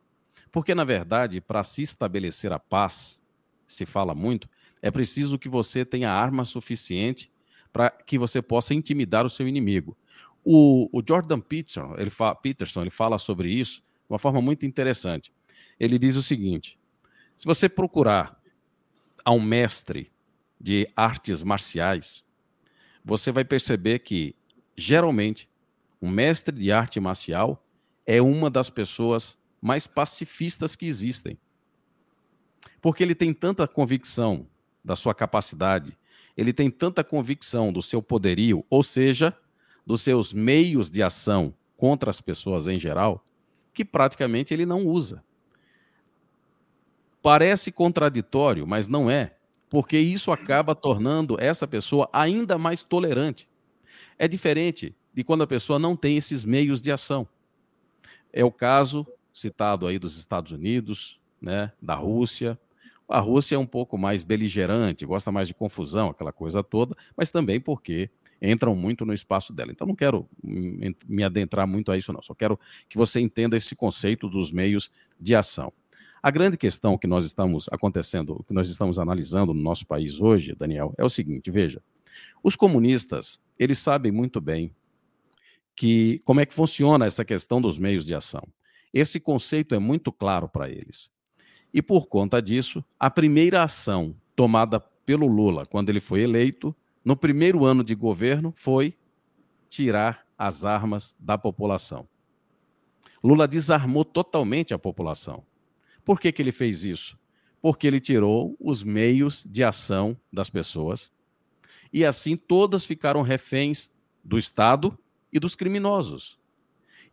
[0.51, 3.23] Porque, na verdade, para se estabelecer a paz,
[3.65, 4.49] se fala muito,
[4.81, 7.31] é preciso que você tenha arma suficiente
[7.71, 9.97] para que você possa intimidar o seu inimigo.
[10.43, 14.65] O, o Jordan Peterson ele, fala, Peterson, ele fala sobre isso de uma forma muito
[14.65, 15.31] interessante.
[15.79, 16.77] Ele diz o seguinte:
[17.37, 18.39] se você procurar
[19.23, 20.11] a um mestre
[20.59, 22.25] de artes marciais,
[23.03, 24.35] você vai perceber que,
[24.75, 25.49] geralmente,
[26.01, 27.63] um mestre de arte marcial
[28.05, 31.37] é uma das pessoas mais pacifistas que existem.
[32.81, 34.47] Porque ele tem tanta convicção
[34.83, 35.97] da sua capacidade,
[36.35, 39.37] ele tem tanta convicção do seu poderio, ou seja,
[39.85, 43.23] dos seus meios de ação contra as pessoas em geral,
[43.73, 45.23] que praticamente ele não usa.
[47.21, 49.35] Parece contraditório, mas não é
[49.71, 53.47] porque isso acaba tornando essa pessoa ainda mais tolerante.
[54.19, 57.25] É diferente de quando a pessoa não tem esses meios de ação.
[58.33, 62.59] É o caso citado aí dos Estados Unidos, né, da Rússia.
[63.07, 67.29] A Rússia é um pouco mais beligerante, gosta mais de confusão, aquela coisa toda, mas
[67.29, 68.09] também porque
[68.41, 69.71] entram muito no espaço dela.
[69.71, 73.75] Então não quero me adentrar muito a isso não, só quero que você entenda esse
[73.75, 74.89] conceito dos meios
[75.19, 75.71] de ação.
[76.23, 80.53] A grande questão que nós estamos acontecendo, que nós estamos analisando no nosso país hoje,
[80.53, 81.81] Daniel, é o seguinte, veja,
[82.43, 84.73] os comunistas, eles sabem muito bem
[85.75, 88.47] que como é que funciona essa questão dos meios de ação.
[88.93, 91.11] Esse conceito é muito claro para eles.
[91.73, 97.15] E por conta disso, a primeira ação tomada pelo Lula quando ele foi eleito, no
[97.15, 98.95] primeiro ano de governo, foi
[99.69, 102.07] tirar as armas da população.
[103.23, 105.43] Lula desarmou totalmente a população.
[106.03, 107.17] Por que, que ele fez isso?
[107.61, 111.11] Porque ele tirou os meios de ação das pessoas
[111.93, 113.91] e assim todas ficaram reféns
[114.23, 114.97] do Estado
[115.31, 116.39] e dos criminosos.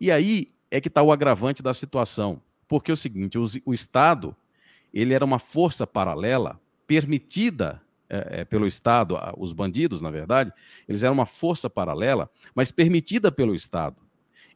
[0.01, 3.73] E aí é que está o agravante da situação, porque é o seguinte: o, o
[3.73, 4.37] Estado
[4.93, 10.51] ele era uma força paralela permitida é, é, pelo Estado, os bandidos, na verdade,
[10.89, 13.97] eles eram uma força paralela, mas permitida pelo Estado.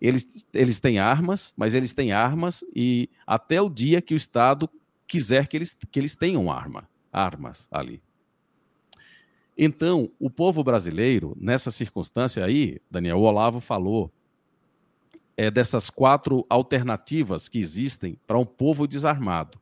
[0.01, 4.69] Eles, eles têm armas, mas eles têm armas e até o dia que o Estado
[5.07, 8.03] quiser que eles, que eles tenham arma, armas ali.
[9.57, 14.11] Então, o povo brasileiro, nessa circunstância aí, Daniel Olavo falou,
[15.37, 19.59] é dessas quatro alternativas que existem para um povo desarmado.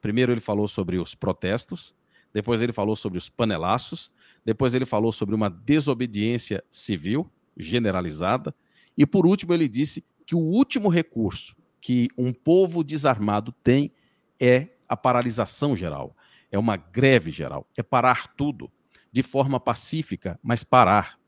[0.00, 1.94] Primeiro, ele falou sobre os protestos,
[2.32, 4.10] depois, ele falou sobre os panelaços,
[4.44, 8.54] depois, ele falou sobre uma desobediência civil generalizada,
[8.96, 13.92] e por último, ele disse que o último recurso que um povo desarmado tem
[14.38, 16.16] é a paralisação geral,
[16.50, 18.70] é uma greve geral, é parar tudo
[19.12, 21.18] de forma pacífica, mas parar.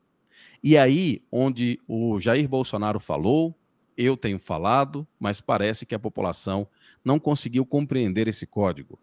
[0.63, 3.57] E aí, onde o Jair Bolsonaro falou,
[4.05, 6.67] eu tenho falado, mas parece que a população
[7.05, 8.99] não conseguiu compreender esse código.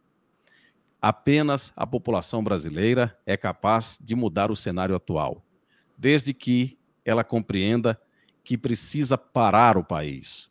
[1.01, 5.43] Apenas a população brasileira é capaz de mudar o cenário atual,
[5.97, 7.99] desde que ela compreenda
[8.43, 10.49] que precisa parar o país.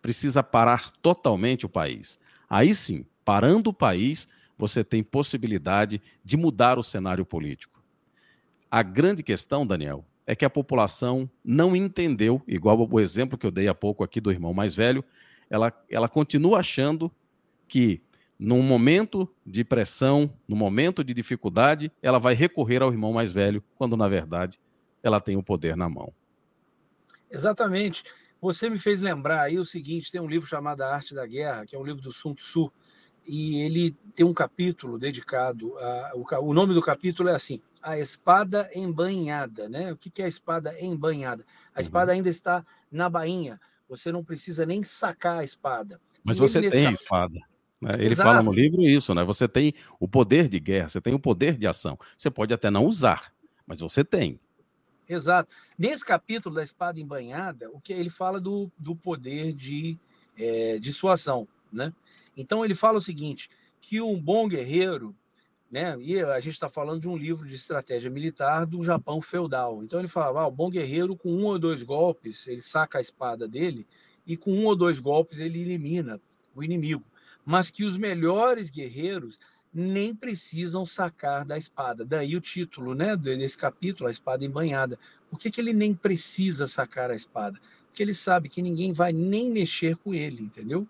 [0.00, 2.18] Precisa parar totalmente o país.
[2.48, 7.82] Aí sim, parando o país, você tem possibilidade de mudar o cenário político.
[8.70, 13.50] A grande questão, Daniel, é que a população não entendeu, igual o exemplo que eu
[13.50, 15.02] dei há pouco aqui do irmão mais velho,
[15.48, 17.10] ela, ela continua achando
[17.66, 18.02] que
[18.38, 23.64] num momento de pressão, no momento de dificuldade, ela vai recorrer ao irmão mais velho,
[23.74, 24.60] quando na verdade
[25.02, 26.12] ela tem o poder na mão.
[27.30, 28.04] Exatamente.
[28.38, 31.64] Você me fez lembrar aí o seguinte: tem um livro chamado A Arte da Guerra,
[31.64, 32.70] que é um livro do Sun Tzu,
[33.28, 36.12] e ele tem um capítulo dedicado a.
[36.14, 39.68] O, o nome do capítulo é assim: A Espada Embanhada.
[39.68, 39.92] Né?
[39.92, 41.44] O que é a espada embanhada?
[41.74, 41.82] A uhum.
[41.82, 43.60] espada ainda está na bainha.
[43.86, 46.00] Você não precisa nem sacar a espada.
[46.24, 46.88] Mas e você tem capítulo...
[46.88, 47.40] a espada.
[47.80, 47.90] Né?
[47.98, 48.28] Ele Exato.
[48.28, 49.22] fala no livro isso, né?
[49.24, 51.98] Você tem o poder de guerra, você tem o poder de ação.
[52.16, 53.32] Você pode até não usar,
[53.66, 54.40] mas você tem.
[55.06, 55.54] Exato.
[55.78, 59.98] Nesse capítulo da espada embanhada, o que ele fala do, do poder de
[60.38, 61.92] é, dissuasão, né?
[62.38, 65.12] Então ele fala o seguinte, que um bom guerreiro,
[65.68, 66.00] né?
[66.00, 69.82] E a gente está falando de um livro de estratégia militar do Japão feudal.
[69.82, 73.00] Então ele falava, ah, o bom guerreiro com um ou dois golpes ele saca a
[73.00, 73.84] espada dele
[74.24, 76.20] e com um ou dois golpes ele elimina
[76.54, 77.04] o inimigo.
[77.44, 79.38] Mas que os melhores guerreiros
[79.74, 82.04] nem precisam sacar da espada.
[82.04, 84.96] Daí o título né, desse capítulo, a espada embanhada.
[85.28, 87.60] Por que, que ele nem precisa sacar a espada?
[87.86, 90.86] Porque ele sabe que ninguém vai nem mexer com ele, entendeu?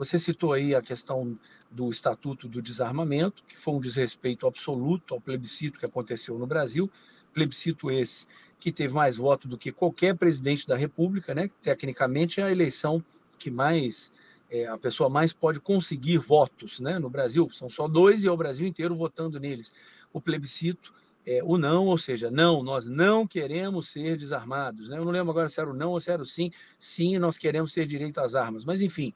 [0.00, 1.38] Você citou aí a questão
[1.70, 6.90] do Estatuto do Desarmamento, que foi um desrespeito absoluto ao plebiscito que aconteceu no Brasil,
[7.34, 8.26] plebiscito esse
[8.58, 11.50] que teve mais votos do que qualquer presidente da República, né?
[11.60, 13.04] Tecnicamente é a eleição
[13.38, 14.10] que mais
[14.50, 17.50] é, a pessoa mais pode conseguir votos né, no Brasil.
[17.52, 19.70] São só dois e é o Brasil inteiro votando neles.
[20.14, 20.94] O plebiscito,
[21.26, 24.88] é, o não, ou seja, não, nós não queremos ser desarmados.
[24.88, 24.96] Né?
[24.96, 26.50] Eu não lembro agora se era o não ou se era o sim.
[26.78, 28.64] Sim, nós queremos ter direito às armas.
[28.64, 29.12] Mas, enfim,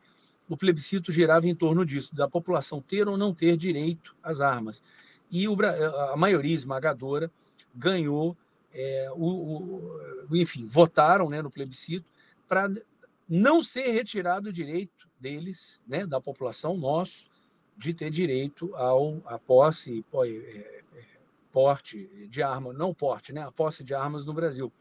[0.48, 4.82] o plebiscito girava em torno disso, da população ter ou não ter direito às armas.
[5.30, 5.56] E o,
[6.12, 7.30] a maioria esmagadora
[7.74, 8.36] ganhou,
[8.72, 12.06] é, o, o, enfim, votaram né, no plebiscito
[12.48, 12.70] para
[13.28, 17.26] não ser retirado o direito deles, né, da população, nosso,
[17.76, 20.82] de ter direito ao, à posse, é, é,
[21.50, 24.72] porte de arma, não porte, né, a posse de armas no Brasil.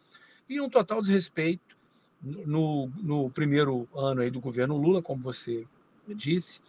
[0.50, 1.73] E um total desrespeito
[2.24, 5.66] no, no primeiro ano aí do governo Lula, como você
[6.08, 6.62] disse,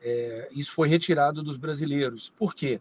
[0.00, 2.32] é, isso foi retirado dos brasileiros.
[2.36, 2.80] Por quê?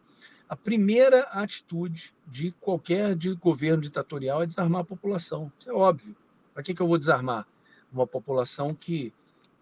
[0.50, 5.52] A primeira atitude de qualquer de governo ditatorial é desarmar a população.
[5.60, 6.16] Isso é óbvio.
[6.54, 7.48] Para que, que eu vou desarmar?
[7.92, 9.14] Uma população que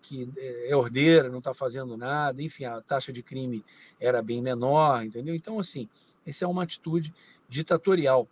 [0.04, 3.64] que é, é ordeira, não está fazendo nada, enfim, a taxa de crime
[4.00, 5.34] era bem menor, entendeu?
[5.34, 5.88] Então, assim,
[6.28, 7.14] essa é uma atitude
[7.48, 8.28] ditatorial.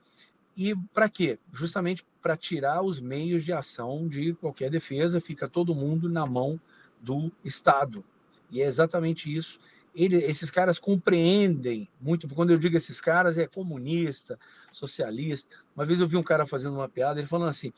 [0.56, 1.40] E para quê?
[1.52, 6.60] Justamente para tirar os meios de ação de qualquer defesa, fica todo mundo na mão
[7.02, 8.04] do Estado.
[8.50, 9.60] E é exatamente isso.
[9.94, 12.28] Ele, esses caras compreendem muito.
[12.30, 14.40] Quando eu digo esses caras, é comunista,
[14.72, 15.56] socialista.
[15.76, 17.74] Uma vez eu vi um cara fazendo uma piada, ele falando assim: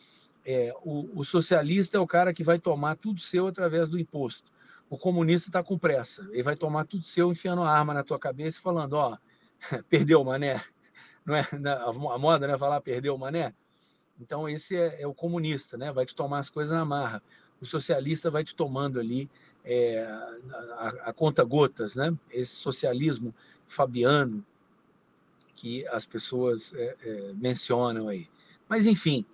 [0.46, 4.52] é, o, o, socialista é o cara que vai tomar tudo seu através do imposto.
[4.90, 6.28] O comunista está com pressa.
[6.32, 9.18] Ele vai tomar tudo seu enfiando a arma na tua cabeça e falando, ó,
[9.90, 10.62] perdeu mané.
[11.26, 11.48] Não é,
[12.12, 13.54] a moda não é falar perdeu mané?
[14.24, 15.92] Então esse é, é, o comunista, né?
[15.92, 17.22] Vai te tomar as coisas na marra.
[17.62, 19.30] O socialista vai te tomando ali
[19.66, 20.02] é,
[20.78, 22.16] a, a conta gotas, né?
[22.32, 23.34] Esse socialismo
[23.68, 24.44] fabiano
[25.56, 28.28] que as pessoas é, é, mencionam aí.
[28.68, 29.26] Mas enfim,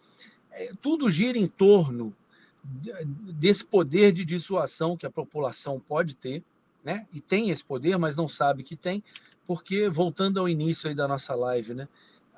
[0.52, 2.16] é, tudo gira em torno
[2.64, 6.44] desse poder de dissuasão que a população pode ter,
[6.84, 7.08] né?
[7.14, 9.04] E tem esse poder, mas não sabe que tem,
[9.46, 11.88] porque voltando ao início aí da nossa live, né?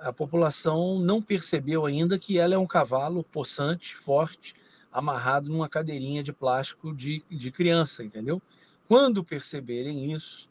[0.01, 4.55] A população não percebeu ainda que ela é um cavalo possante, forte,
[4.91, 8.41] amarrado numa cadeirinha de plástico de, de criança, entendeu?
[8.87, 10.49] Quando perceberem isso,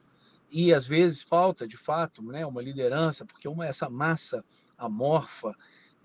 [0.51, 4.45] e às vezes falta de fato né, uma liderança, porque uma, essa massa
[4.79, 5.55] amorfa,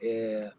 [0.02, 0.52] é,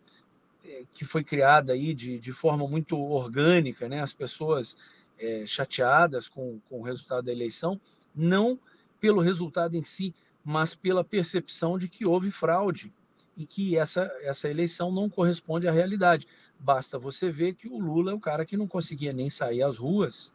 [0.95, 4.01] que foi criada aí de, de forma muito orgânica, né?
[4.01, 4.77] as pessoas
[5.19, 7.81] é, chateadas com, com o resultado da eleição,
[8.15, 8.59] não
[9.01, 10.15] pelo resultado em si,
[10.47, 12.93] mas pela percepção de que houve fraude
[13.37, 16.29] e que essa, essa eleição não corresponde à realidade.
[16.57, 19.77] Basta você ver que o Lula é o cara que não conseguia nem sair às
[19.77, 20.33] ruas,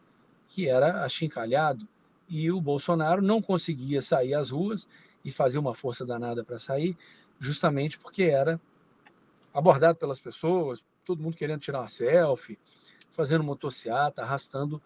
[0.48, 1.88] que era achincalhado,
[2.28, 4.86] e o Bolsonaro não conseguia sair às ruas
[5.24, 6.94] e fazer uma força danada para sair,
[7.40, 8.60] justamente porque era
[9.54, 12.58] abordado pelas pessoas, todo mundo querendo tirar uma selfie,
[13.14, 14.80] fazendo motociata, arrastando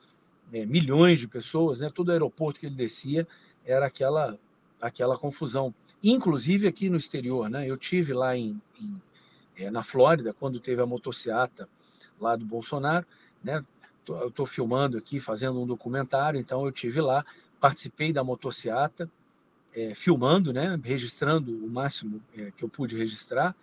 [0.52, 1.90] é, milhões de pessoas, né?
[1.92, 3.26] Todo aeroporto que ele descia
[3.64, 4.38] era aquela
[4.80, 5.74] aquela confusão.
[6.02, 7.68] Inclusive aqui no exterior, né?
[7.68, 9.00] Eu tive lá em, em
[9.56, 11.68] é, na Flórida quando teve a motociata
[12.20, 13.06] lá do Bolsonaro,
[13.42, 13.64] né?
[14.04, 17.24] Tô, eu estou filmando aqui, fazendo um documentário, então eu tive lá,
[17.60, 19.10] participei da motociata,
[19.74, 20.78] é, filmando, né?
[20.82, 23.54] Registrando o máximo é, que eu pude registrar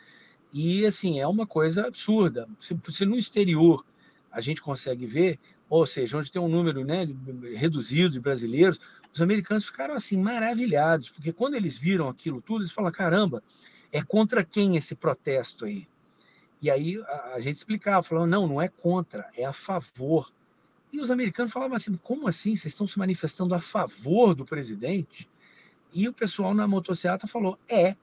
[0.51, 2.47] E, assim, é uma coisa absurda.
[2.59, 3.86] Se, se no exterior
[4.32, 5.39] a gente consegue ver,
[5.70, 7.07] ou seja, onde tem um número né,
[7.55, 8.80] reduzido de brasileiros,
[9.14, 13.43] os americanos ficaram, assim, maravilhados, porque quando eles viram aquilo tudo, eles falaram, caramba,
[13.91, 15.88] é contra quem esse protesto aí?
[16.61, 20.32] E aí a, a gente explicava, falando, não, não é contra, é a favor.
[20.91, 22.55] E os americanos falavam assim, como assim?
[22.55, 25.30] Vocês estão se manifestando a favor do presidente?
[25.93, 27.95] E o pessoal na motocicleta falou, é,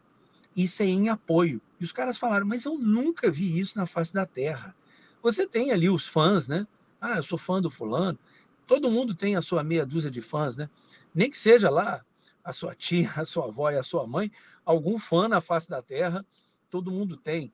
[0.56, 1.60] isso é em apoio.
[1.80, 4.74] E os caras falaram, mas eu nunca vi isso na face da terra.
[5.22, 6.66] Você tem ali os fãs, né?
[7.00, 8.18] Ah, eu sou fã do fulano.
[8.66, 10.68] Todo mundo tem a sua meia dúzia de fãs, né?
[11.14, 12.04] Nem que seja lá
[12.44, 14.30] a sua tia, a sua avó e a sua mãe,
[14.64, 16.24] algum fã na face da terra,
[16.70, 17.52] todo mundo tem.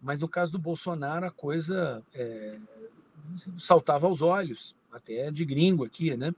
[0.00, 2.58] Mas no caso do Bolsonaro, a coisa é,
[3.56, 6.34] saltava aos olhos, até de gringo aqui, né?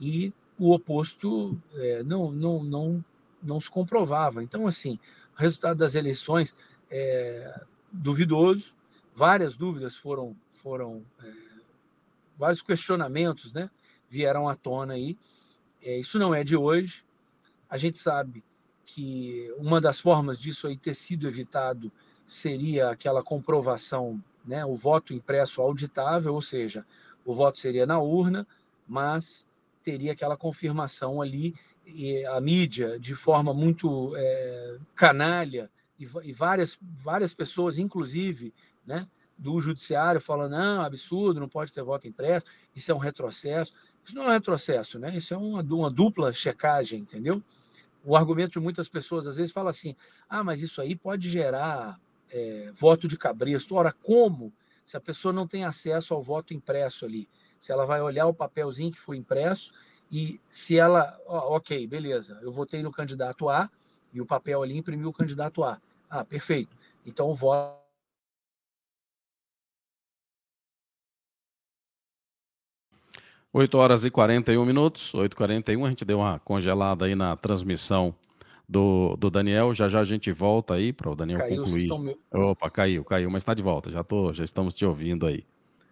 [0.00, 3.04] E o oposto é, não, não, não,
[3.42, 4.42] não se comprovava.
[4.42, 4.98] Então, assim,
[5.36, 6.54] o resultado das eleições
[6.90, 8.74] é duvidoso,
[9.14, 11.32] várias dúvidas foram, foram é,
[12.36, 13.70] vários questionamentos, né?
[14.08, 15.16] Vieram à tona aí.
[15.82, 17.04] É, isso não é de hoje.
[17.68, 18.44] A gente sabe
[18.84, 21.90] que uma das formas disso aí ter sido evitado
[22.26, 26.84] seria aquela comprovação, né, o voto impresso auditável, ou seja,
[27.24, 28.46] o voto seria na urna,
[28.86, 29.46] mas
[29.82, 31.54] teria aquela confirmação ali
[31.86, 38.54] e a mídia de forma muito é, canalha e, e, várias várias pessoas, inclusive,
[38.86, 43.72] né, do judiciário falando não absurdo, não pode ter voto impresso, isso é um retrocesso.
[44.04, 45.16] Isso não é retrocesso, né?
[45.16, 47.42] Isso é uma, uma dupla checagem, entendeu?
[48.04, 49.94] O argumento de muitas pessoas às vezes fala assim:
[50.28, 52.00] ah, mas isso aí pode gerar
[52.30, 53.74] é, voto de cabresto.
[53.74, 54.52] Ora, como?
[54.84, 57.28] Se a pessoa não tem acesso ao voto impresso ali,
[57.60, 59.72] se ela vai olhar o papelzinho que foi impresso
[60.10, 63.70] e se ela, ok, beleza, eu votei no candidato A
[64.12, 65.80] e o papel ali imprimiu o candidato A.
[66.10, 66.76] Ah, perfeito.
[67.06, 67.81] Então o voto
[73.52, 78.14] 8 horas e 41 minutos, 8h41, a gente deu uma congelada aí na transmissão
[78.66, 79.74] do, do Daniel.
[79.74, 81.82] Já já a gente volta aí para o Daniel caiu, concluir.
[81.82, 82.14] Estão...
[82.32, 83.90] Opa, caiu, caiu, mas está de volta.
[83.90, 85.44] Já, tô, já estamos te ouvindo aí.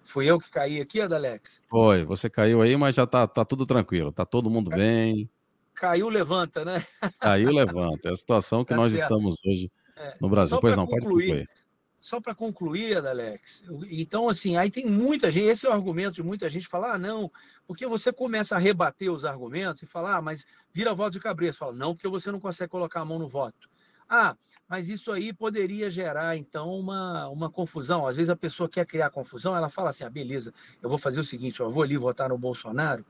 [0.02, 1.60] Fui eu que caí aqui, Adalex?
[1.68, 5.28] Foi, você caiu aí, mas já tá, tá tudo tranquilo, tá todo mundo bem.
[5.74, 6.82] Caiu, levanta, né?
[7.20, 8.08] Caiu, levanta.
[8.08, 9.02] É a situação que tá nós certo.
[9.02, 10.58] estamos hoje é, no Brasil.
[10.58, 11.59] Pois não, concluir, pode concluir
[12.00, 16.22] só para concluir, Alex, então, assim, aí tem muita gente, esse é o argumento de
[16.22, 17.30] muita gente falar, ah, não,
[17.66, 21.58] porque você começa a rebater os argumentos e falar, ah, mas vira voto de cabeça.
[21.58, 23.68] Fala, não, porque você não consegue colocar a mão no voto.
[24.08, 24.34] Ah,
[24.66, 28.06] mas isso aí poderia gerar, então, uma, uma confusão.
[28.06, 31.20] Às vezes a pessoa quer criar confusão, ela fala assim, ah, beleza, eu vou fazer
[31.20, 33.04] o seguinte, eu vou ali votar no Bolsonaro,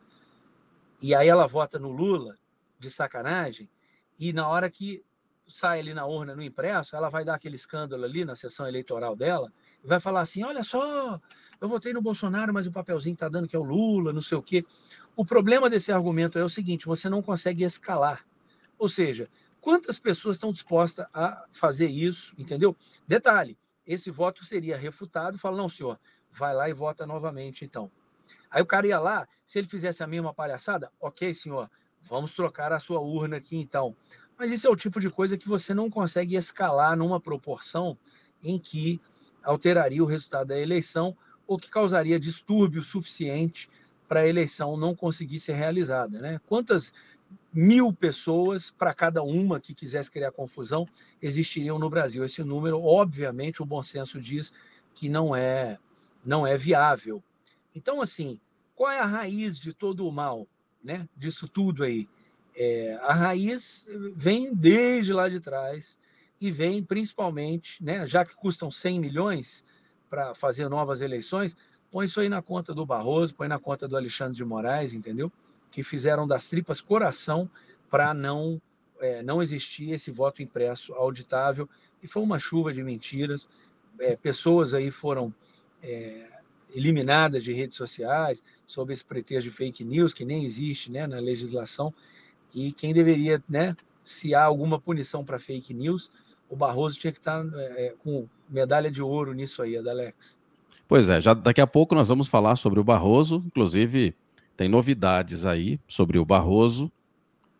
[1.00, 2.36] e aí ela vota no Lula,
[2.76, 3.70] de sacanagem,
[4.18, 5.04] e na hora que
[5.50, 9.16] sai ali na urna no impresso, ela vai dar aquele escândalo ali na sessão eleitoral
[9.16, 11.20] dela e vai falar assim: olha só,
[11.60, 14.38] eu votei no Bolsonaro, mas o papelzinho está dando que é o Lula, não sei
[14.38, 14.64] o quê.
[15.16, 18.24] O problema desse argumento é o seguinte: você não consegue escalar.
[18.78, 19.28] Ou seja,
[19.60, 22.76] quantas pessoas estão dispostas a fazer isso, entendeu?
[23.06, 25.98] Detalhe: esse voto seria refutado, fala, não, senhor,
[26.30, 27.90] vai lá e vota novamente, então.
[28.50, 31.70] Aí o cara ia lá, se ele fizesse a mesma palhaçada, ok, senhor,
[32.00, 33.96] vamos trocar a sua urna aqui, então.
[34.40, 37.94] Mas isso é o tipo de coisa que você não consegue escalar numa proporção
[38.42, 38.98] em que
[39.42, 41.14] alteraria o resultado da eleição
[41.46, 43.68] ou que causaria distúrbio suficiente
[44.08, 46.18] para a eleição não conseguir ser realizada.
[46.18, 46.40] Né?
[46.46, 46.90] Quantas
[47.52, 50.88] mil pessoas para cada uma que quisesse criar confusão
[51.20, 52.24] existiriam no Brasil?
[52.24, 54.50] Esse número, obviamente, o bom senso diz
[54.94, 55.78] que não é,
[56.24, 57.22] não é viável.
[57.74, 58.40] Então, assim,
[58.74, 60.46] qual é a raiz de todo o mal,
[60.82, 61.06] né?
[61.14, 62.08] Disso tudo aí?
[62.62, 65.98] É, a raiz vem desde lá de trás
[66.38, 69.64] e vem principalmente, né, já que custam 100 milhões
[70.10, 71.56] para fazer novas eleições,
[71.90, 75.32] põe isso aí na conta do Barroso, põe na conta do Alexandre de Moraes, entendeu?
[75.70, 77.50] Que fizeram das tripas coração
[77.88, 78.60] para não,
[79.00, 81.66] é, não existir esse voto impresso auditável.
[82.02, 83.48] E foi uma chuva de mentiras.
[83.98, 85.32] É, pessoas aí foram
[85.82, 86.28] é,
[86.74, 91.18] eliminadas de redes sociais sob esse pretexto de fake news, que nem existe né, na
[91.20, 91.94] legislação.
[92.54, 96.10] E quem deveria, né, se há alguma punição para fake news,
[96.48, 100.38] o Barroso tinha que estar tá, é, é, com medalha de ouro nisso aí, Adalex.
[100.88, 104.14] Pois é, já daqui a pouco nós vamos falar sobre o Barroso, inclusive
[104.56, 106.90] tem novidades aí sobre o Barroso.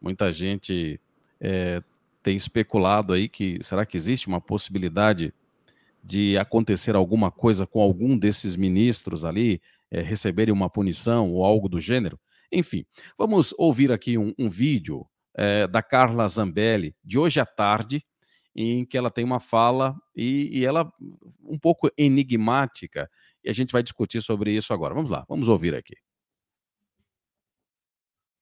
[0.03, 1.01] Muita gente
[1.41, 1.81] é,
[2.23, 5.33] tem especulado aí que será que existe uma possibilidade
[6.03, 9.61] de acontecer alguma coisa com algum desses ministros ali,
[9.91, 12.19] é, receberem uma punição ou algo do gênero?
[12.53, 12.85] Enfim,
[13.17, 18.05] vamos ouvir aqui um, um vídeo é, da Carla Zambelli, de hoje à tarde,
[18.55, 20.91] em que ela tem uma fala e, e ela
[21.45, 23.09] um pouco enigmática,
[23.45, 24.95] e a gente vai discutir sobre isso agora.
[24.95, 25.95] Vamos lá, vamos ouvir aqui.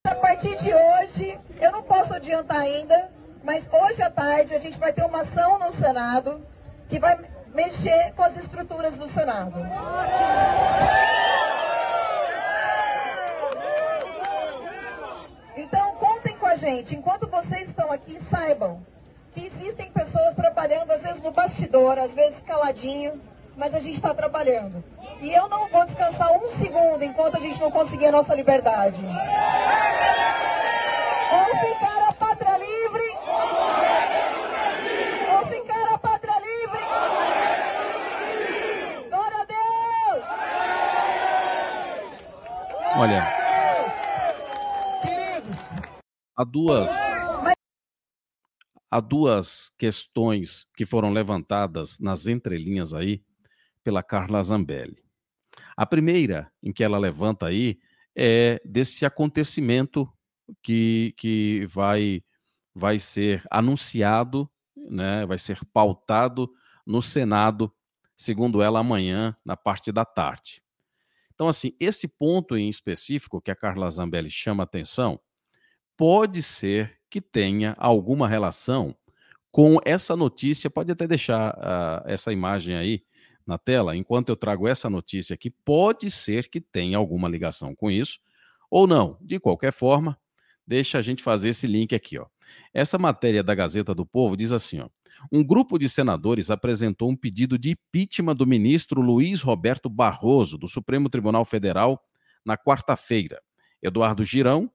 [0.07, 3.13] A partir de hoje, eu não posso adiantar ainda,
[3.45, 6.45] mas hoje à tarde a gente vai ter uma ação no Senado
[6.89, 7.19] que vai
[7.55, 9.59] mexer com as estruturas do Senado.
[15.57, 16.95] Então contem com a gente.
[16.95, 18.85] Enquanto vocês estão aqui, saibam
[19.33, 23.21] que existem pessoas trabalhando, às vezes no bastidor, às vezes caladinho,
[23.57, 24.83] mas a gente está trabalhando.
[25.21, 29.03] E eu não vou descansar um segundo enquanto a gente não conseguir a nossa liberdade.
[31.33, 33.11] Ou ficar a pátria livre,
[35.33, 36.79] ou ficar a pátria livre.
[39.11, 40.25] Glória a Deus!
[42.97, 43.38] Olha,
[46.39, 46.89] há duas
[48.89, 53.23] há duas questões que foram levantadas nas entrelinhas aí
[53.83, 55.03] pela Carla Zambelli.
[55.77, 57.81] A primeira em que ela levanta aí
[58.17, 60.11] é desse acontecimento
[60.63, 62.23] que, que vai,
[62.73, 66.49] vai ser anunciado, né, vai ser pautado
[66.87, 67.75] no Senado,
[68.17, 70.63] segundo ela, amanhã, na parte da tarde.
[71.35, 75.21] Então, assim, esse ponto em específico que a Carla Zambelli chama atenção,
[75.99, 78.95] pode ser que tenha alguma relação
[79.51, 80.71] com essa notícia.
[80.71, 83.03] Pode até deixar uh, essa imagem aí
[83.45, 85.51] na tela, enquanto eu trago essa notícia aqui.
[85.51, 88.21] Pode ser que tenha alguma ligação com isso,
[88.71, 89.19] ou não.
[89.21, 90.17] De qualquer forma,
[90.65, 92.17] deixa a gente fazer esse link aqui.
[92.17, 92.27] Ó.
[92.73, 94.89] Essa matéria da Gazeta do Povo diz assim: ó,
[95.33, 100.69] um grupo de senadores apresentou um pedido de impeachment do ministro Luiz Roberto Barroso, do
[100.69, 102.01] Supremo Tribunal Federal,
[102.45, 103.43] na quarta-feira.
[103.83, 104.71] Eduardo Girão,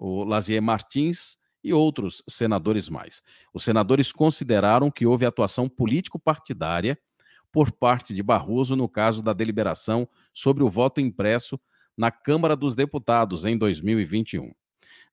[0.00, 3.22] o Lazier Martins e outros senadores mais.
[3.52, 6.98] Os senadores consideraram que houve atuação político-partidária
[7.52, 11.60] por parte de Barroso no caso da deliberação sobre o voto impresso
[11.96, 14.52] na Câmara dos Deputados em 2021.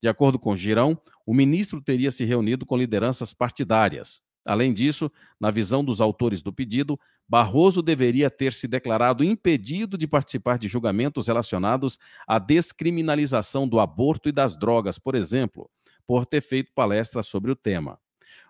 [0.02, 4.22] De acordo com Girão, o ministro teria se reunido com lideranças partidárias.
[4.48, 10.08] Além disso, na visão dos autores do pedido, Barroso deveria ter se declarado impedido de
[10.08, 15.70] participar de julgamentos relacionados à descriminalização do aborto e das drogas, por exemplo,
[16.08, 18.00] por ter feito palestra sobre o tema.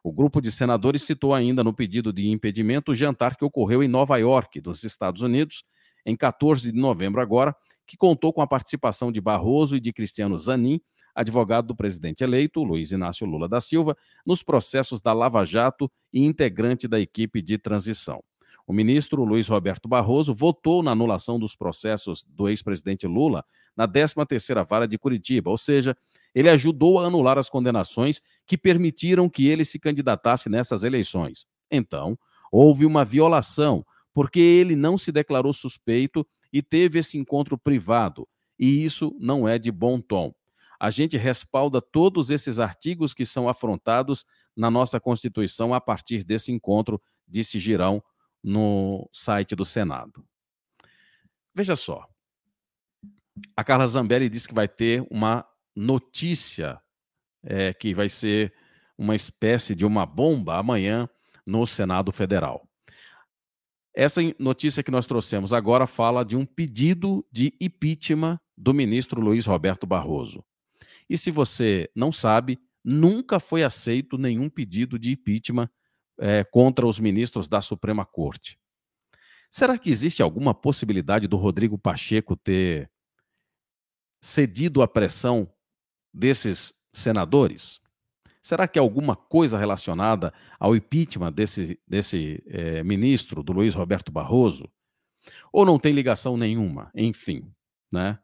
[0.04, 3.88] O grupo de senadores citou ainda no pedido de impedimento o jantar que ocorreu em
[3.88, 5.64] Nova York, nos Estados Unidos,
[6.06, 7.56] em 14 de novembro agora,
[7.88, 10.80] que contou com a participação de Barroso e de Cristiano Zanin,
[11.18, 16.24] advogado do presidente eleito, Luiz Inácio Lula da Silva, nos processos da Lava Jato e
[16.24, 18.24] integrante da equipe de transição.
[18.68, 23.43] O ministro Luiz Roberto Barroso votou na anulação dos processos do ex-presidente Lula
[23.76, 25.97] na 13ª Vara de Curitiba, ou seja,
[26.36, 31.47] ele ajudou a anular as condenações que permitiram que ele se candidatasse nessas eleições.
[31.72, 32.20] Então,
[32.51, 38.28] houve uma violação, porque ele não se declarou suspeito e teve esse encontro privado,
[38.59, 40.34] e isso não é de bom tom.
[40.80, 44.25] A gente respalda todos esses artigos que são afrontados
[44.55, 48.03] na nossa Constituição a partir desse encontro, disse Girão
[48.43, 50.25] no site do Senado.
[51.55, 52.07] Veja só.
[53.55, 56.82] A Carla Zambelli disse que vai ter uma notícia
[57.43, 58.53] é, que vai ser
[58.97, 61.07] uma espécie de uma bomba amanhã
[61.45, 62.67] no Senado Federal.
[63.95, 69.45] Essa notícia que nós trouxemos agora fala de um pedido de impeachment do ministro Luiz
[69.45, 70.43] Roberto Barroso.
[71.10, 75.70] E se você não sabe, nunca foi aceito nenhum pedido de impeachment
[76.20, 78.60] é, contra os ministros da Suprema Corte.
[79.49, 82.91] Será que existe alguma possibilidade do Rodrigo Pacheco ter
[84.22, 85.51] cedido à pressão
[86.14, 87.80] desses senadores?
[88.41, 94.70] Será que alguma coisa relacionada ao impeachment desse, desse é, ministro, do Luiz Roberto Barroso?
[95.51, 96.91] Ou não tem ligação nenhuma?
[96.95, 97.53] Enfim,
[97.91, 98.20] né?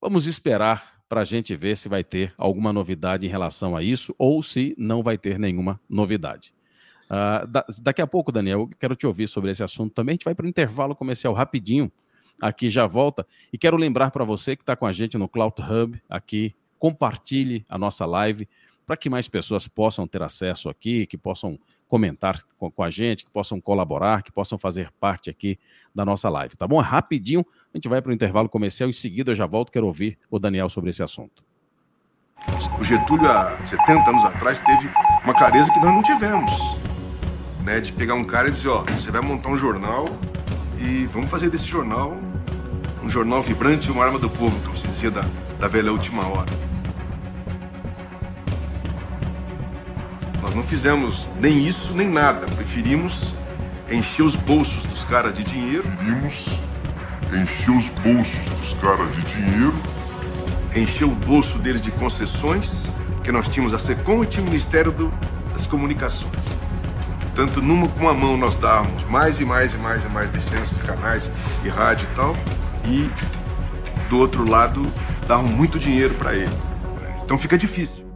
[0.00, 4.14] Vamos esperar para a gente ver se vai ter alguma novidade em relação a isso
[4.16, 6.54] ou se não vai ter nenhuma novidade.
[7.06, 10.12] Uh, da, daqui a pouco, Daniel, eu quero te ouvir sobre esse assunto também.
[10.12, 11.90] A gente vai para o intervalo comercial rapidinho,
[12.40, 13.26] aqui já volta.
[13.52, 17.66] E quero lembrar para você que está com a gente no Cloud Hub, aqui, compartilhe
[17.68, 18.48] a nossa live
[18.86, 21.58] para que mais pessoas possam ter acesso aqui, que possam
[21.90, 25.58] comentar com, com, a gente, que possam colaborar, que possam fazer parte aqui
[25.94, 26.80] da nossa live, tá bom?
[26.80, 30.18] Rapidinho, a gente vai para o intervalo comercial, em seguida eu já volto, quero ouvir
[30.30, 31.44] o Daniel sobre esse assunto.
[32.80, 34.88] O Getúlio, há 70 anos atrás, teve
[35.22, 36.80] uma clareza que nós não tivemos
[37.62, 37.80] né?
[37.80, 40.06] De pegar um cara e dizer, ó, você vai montar um jornal
[40.78, 42.16] e vamos fazer desse jornal
[43.02, 45.22] um jornal vibrante, uma arma do povo, como se dizia da,
[45.58, 46.50] da velha última hora.
[50.42, 52.46] Nós não fizemos nem isso nem nada.
[52.46, 53.34] Preferimos
[53.90, 55.82] encher os bolsos dos caras de dinheiro.
[55.82, 56.58] Preferimos
[57.32, 59.74] encher os bolsos dos caras de dinheiro.
[60.74, 64.92] Encher o bolso deles de concessões, porque nós tínhamos a SECOM e tinha o Ministério
[64.92, 65.12] do,
[65.52, 66.58] das Comunicações.
[67.34, 70.76] Tanto numa com a mão nós dávamos mais e mais e mais e mais licenças
[70.76, 71.30] de canais
[71.64, 72.36] e rádio e tal,
[72.86, 73.10] e
[74.08, 74.82] do outro lado
[75.26, 76.52] davam muito dinheiro para ele.
[77.24, 78.09] Então fica difícil.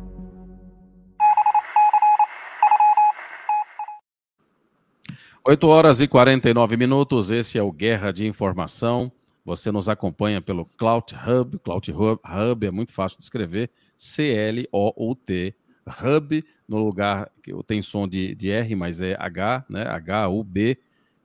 [5.47, 9.13] 8 horas e 49 minutos, esse é o Guerra de Informação.
[9.45, 11.59] Você nos acompanha pelo Cloud Hub.
[11.59, 13.71] Cloud Hub é muito fácil de escrever.
[13.95, 15.55] C-L-O-U-T.
[15.87, 19.87] Hub, no lugar que tem som de, de R, mas é H, né?
[19.87, 20.79] H-U-B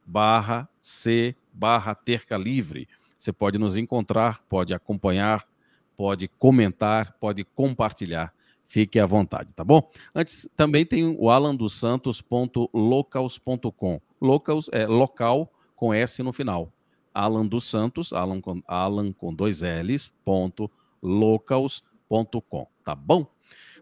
[0.05, 2.89] barra C barra Terca Livre.
[3.17, 5.47] Você pode nos encontrar, pode acompanhar,
[5.95, 8.33] pode comentar, pode compartilhar.
[8.65, 9.89] Fique à vontade, tá bom?
[10.13, 14.08] Antes, também tem o alandosantos.locals.com.
[14.21, 16.73] Locals é local com S no final.
[17.13, 20.69] Alan dos Santos, Alan com, Alan com dois L's, ponto,
[21.01, 23.25] locals.com, tá bom?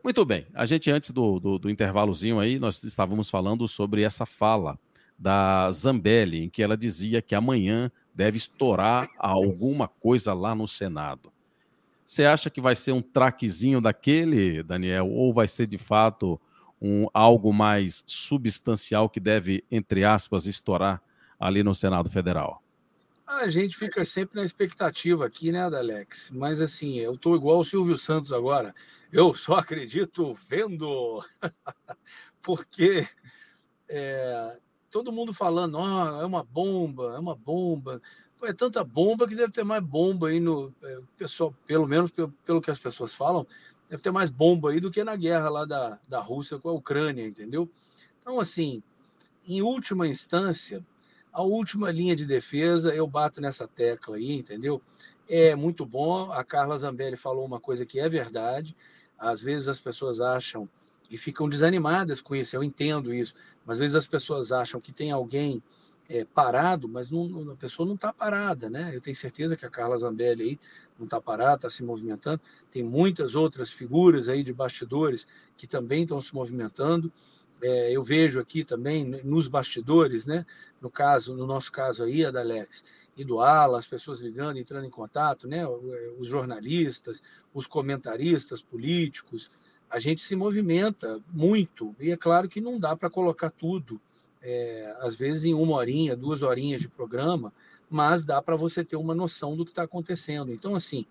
[0.03, 4.25] Muito bem, a gente antes do, do, do, intervalozinho aí, nós estávamos falando sobre essa
[4.25, 4.79] fala
[5.17, 11.31] da Zambelli, em que ela dizia que amanhã deve estourar alguma coisa lá no Senado.
[12.05, 16.39] Você acha que vai ser um traquezinho daquele, Daniel, ou vai ser de fato
[16.81, 21.01] um algo mais substancial que deve, entre aspas, estourar
[21.39, 22.61] ali no Senado Federal?
[23.25, 26.31] A gente fica sempre na expectativa aqui, né, Alex?
[26.31, 28.73] Mas assim, eu estou igual o Silvio Santos agora.
[29.11, 31.23] Eu só acredito vendo.
[32.41, 33.07] Porque
[33.89, 34.57] é,
[34.89, 38.01] todo mundo falando, oh, é uma bomba, é uma bomba
[38.45, 42.29] é tanta bomba que deve ter mais bomba aí no é, pessoal, pelo menos pelo,
[42.45, 43.47] pelo, que as pessoas falam,
[43.89, 46.73] deve ter mais bomba aí do que na guerra lá da, da Rússia com a
[46.73, 47.69] Ucrânia, entendeu?
[48.19, 48.83] Então, assim,
[49.47, 50.85] em última instância,
[51.31, 54.81] a última linha de defesa, eu bato nessa tecla aí, entendeu?
[55.29, 56.31] É muito bom.
[56.31, 58.75] A Carla Zambelli falou uma coisa que é verdade.
[59.17, 60.69] Às vezes as pessoas acham
[61.09, 63.33] e ficam desanimadas com isso, eu entendo isso,
[63.65, 65.63] mas às vezes as pessoas acham que tem alguém
[66.09, 68.91] é, parado, mas não, a pessoa não está parada, né?
[68.93, 70.59] Eu tenho certeza que a Carla Zambelli aí
[70.97, 72.41] não está parada, está se movimentando.
[72.71, 75.27] Tem muitas outras figuras aí de bastidores
[75.57, 77.11] que também estão se movimentando.
[77.61, 80.45] É, eu vejo aqui também nos bastidores, né?
[80.79, 82.83] No caso, no nosso caso aí, a da Alex
[83.17, 85.59] e do Ala, as pessoas ligando, entrando em contato, né?
[85.59, 85.67] É,
[86.17, 87.21] os jornalistas,
[87.53, 89.51] os comentaristas políticos,
[89.89, 93.99] a gente se movimenta muito e é claro que não dá para colocar tudo
[94.49, 97.51] é, às vezes em uma horinha, duas horinhas de programa,
[97.89, 100.53] mas dá para você ter uma noção do que está acontecendo.
[100.53, 101.05] Então, assim,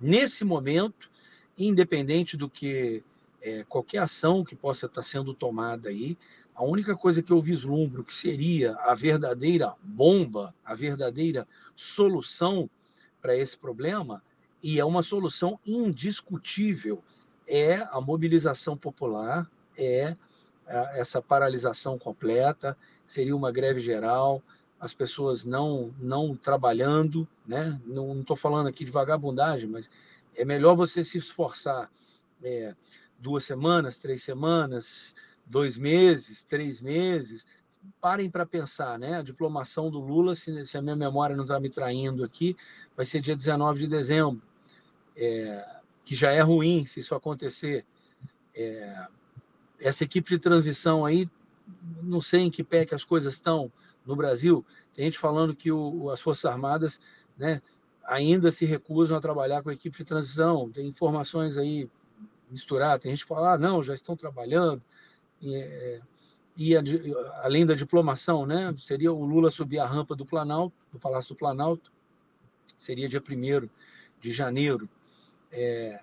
[0.00, 1.08] nesse momento,
[1.56, 3.04] independente do que
[3.40, 6.18] é, qualquer ação que possa estar tá sendo tomada aí,
[6.52, 12.68] a única coisa que eu vislumbro que seria a verdadeira bomba, a verdadeira solução
[13.22, 14.20] para esse problema,
[14.60, 17.04] e é uma solução indiscutível,
[17.46, 20.16] é a mobilização popular, é
[20.94, 24.42] essa paralisação completa, seria uma greve geral,
[24.78, 27.78] as pessoas não não trabalhando, né?
[27.84, 29.90] Não estou falando aqui de vagabundagem, mas
[30.34, 31.90] é melhor você se esforçar
[32.42, 32.74] é,
[33.18, 35.14] duas semanas, três semanas,
[35.44, 37.46] dois meses, três meses.
[38.00, 39.18] Parem para pensar, né?
[39.18, 42.56] A diplomação do Lula, se, se a minha memória não está me traindo aqui,
[42.96, 44.42] vai ser dia 19 de dezembro,
[45.16, 47.84] é, que já é ruim se isso acontecer.
[48.54, 49.06] É,
[49.80, 51.28] essa equipe de transição aí,
[52.02, 53.72] não sei em que pé que as coisas estão
[54.04, 54.64] no Brasil.
[54.94, 57.00] Tem gente falando que o, as Forças Armadas
[57.36, 57.62] né,
[58.04, 60.70] ainda se recusam a trabalhar com a equipe de transição.
[60.70, 61.88] Tem informações aí
[62.50, 63.02] misturadas.
[63.02, 64.82] Tem gente que fala, ah, não, já estão trabalhando.
[65.40, 66.00] E, é,
[66.56, 66.82] e a,
[67.42, 71.38] além da diplomação, né, seria o Lula subir a rampa do Planalto, do Palácio do
[71.38, 71.92] Planalto,
[72.76, 73.68] seria dia 1
[74.20, 74.88] de janeiro.
[75.52, 76.00] É,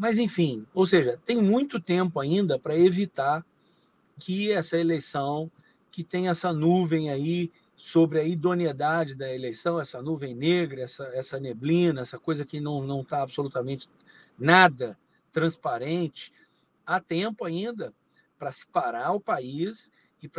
[0.00, 3.44] mas, enfim, ou seja, tem muito tempo ainda para evitar
[4.18, 5.52] que essa eleição,
[5.90, 11.38] que tem essa nuvem aí sobre a idoneidade da eleição, essa nuvem negra, essa, essa
[11.38, 13.90] neblina, essa coisa que não está absolutamente
[14.38, 14.98] nada
[15.30, 16.32] transparente,
[16.86, 17.92] há tempo ainda
[18.38, 19.92] para se parar o país
[20.22, 20.30] e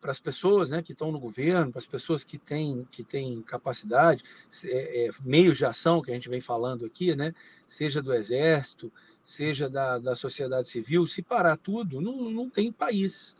[0.00, 3.42] para as pessoas né, que estão no governo, para as pessoas que têm, que têm
[3.42, 4.24] capacidade,
[4.64, 7.34] é, é, meios de ação que a gente vem falando aqui, né,
[7.68, 8.90] seja do Exército,
[9.22, 13.36] seja da, da sociedade civil, se parar tudo, não, não tem país.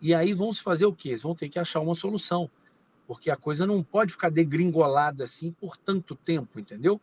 [0.00, 1.10] E aí vão se fazer o quê?
[1.10, 2.48] Eles vão ter que achar uma solução,
[3.06, 7.00] porque a coisa não pode ficar degringolada assim por tanto tempo, entendeu?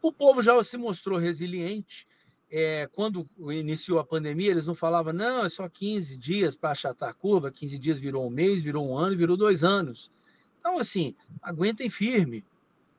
[0.00, 2.06] O povo já se mostrou resiliente,
[2.54, 7.08] é, quando iniciou a pandemia, eles não falavam, não, é só 15 dias para achatar
[7.08, 10.12] a curva, 15 dias virou um mês, virou um ano, virou dois anos.
[10.60, 12.44] Então, assim, aguentem firme,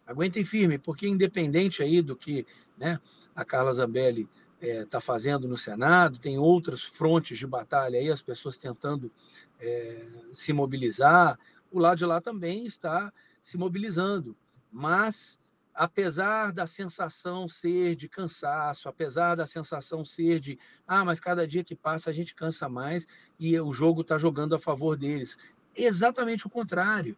[0.07, 2.99] aguentem firme, porque independente aí do que né,
[3.35, 4.27] a Carla Zambelli
[4.59, 9.11] está é, fazendo no Senado, tem outras frontes de batalha aí, as pessoas tentando
[9.59, 11.37] é, se mobilizar,
[11.71, 14.35] o lado de lá também está se mobilizando,
[14.71, 15.39] mas
[15.73, 21.63] apesar da sensação ser de cansaço, apesar da sensação ser de, ah, mas cada dia
[21.63, 23.07] que passa a gente cansa mais
[23.39, 25.37] e o jogo está jogando a favor deles.
[25.75, 27.17] Exatamente o contrário.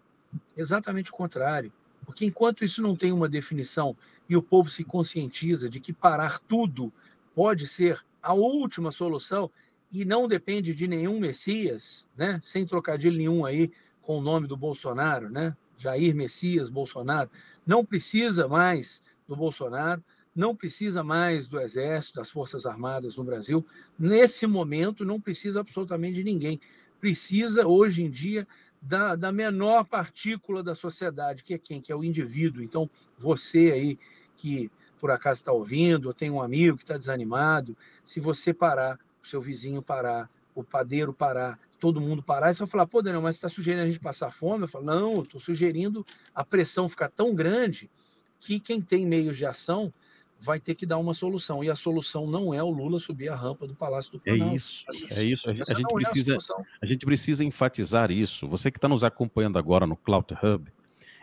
[0.56, 1.72] Exatamente o contrário.
[2.06, 3.96] Porque enquanto isso não tem uma definição
[4.30, 6.94] e o povo se conscientiza de que parar tudo
[7.34, 9.52] pode ser a última solução
[9.92, 12.40] e não depende de nenhum Messias, né?
[12.42, 15.56] sem trocadilho nenhum aí com o nome do Bolsonaro, né?
[15.78, 17.30] Jair Messias Bolsonaro,
[17.66, 20.04] não precisa mais do Bolsonaro,
[20.36, 23.66] não precisa mais do Exército, das Forças Armadas no Brasil.
[23.98, 26.60] Nesse momento, não precisa absolutamente de ninguém.
[27.00, 28.48] Precisa, hoje em dia,
[28.82, 31.82] da, da menor partícula da sociedade, que é quem?
[31.82, 32.62] Que é o indivíduo.
[32.62, 34.00] Então, você aí
[34.36, 34.70] que
[35.00, 39.28] por acaso está ouvindo, ou tem um amigo que está desanimado, se você parar, o
[39.28, 43.36] seu vizinho parar, o padeiro parar, todo mundo parar, você vai falar, pô, Daniel, mas
[43.36, 44.64] você está sugerindo a gente passar fome?
[44.64, 47.92] Eu falo, não, estou sugerindo a pressão ficar tão grande
[48.40, 49.94] que quem tem meios de ação
[50.42, 51.64] vai ter que dar uma solução.
[51.64, 54.52] E a solução não é o Lula subir a rampa do Palácio do Planalto.
[54.52, 55.48] É isso, é isso.
[55.48, 58.48] A, gente, a gente precisa, é a, a, gente precisa enfatizar isso.
[58.48, 60.72] Você que está nos acompanhando agora no Cloud Hub,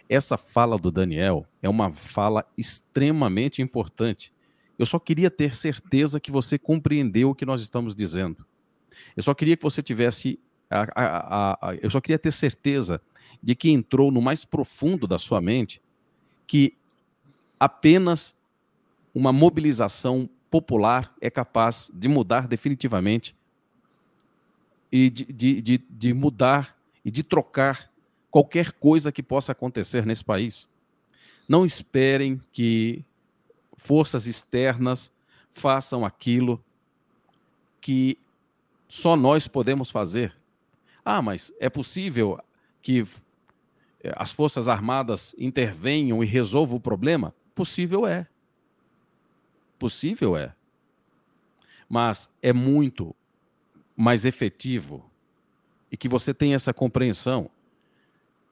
[0.08, 4.32] essa fala do Daniel é uma fala extremamente importante.
[4.78, 8.46] Eu só queria ter certeza que você compreendeu o que nós estamos dizendo.
[9.16, 10.38] Eu só queria que você tivesse.
[10.72, 13.00] A, a, a, eu só queria ter certeza
[13.42, 15.80] de que entrou no mais profundo da sua mente
[16.46, 16.74] que
[17.58, 18.36] apenas
[19.14, 23.34] uma mobilização popular é capaz de mudar definitivamente
[24.90, 27.90] e de, de, de, de mudar e de trocar
[28.30, 30.68] qualquer coisa que possa acontecer nesse país.
[31.48, 33.04] Não esperem que
[33.76, 35.12] forças externas
[35.50, 36.62] façam aquilo
[37.80, 38.18] que
[38.88, 40.34] só nós podemos fazer.
[41.04, 42.38] Ah, mas é possível
[42.80, 43.04] que
[44.02, 47.34] eh, as Forças Armadas intervenham e resolvam o problema?
[47.54, 48.26] Possível é.
[49.78, 50.54] Possível é.
[51.88, 53.14] Mas é muito
[53.96, 55.04] mais efetivo
[55.90, 57.50] e que você tenha essa compreensão.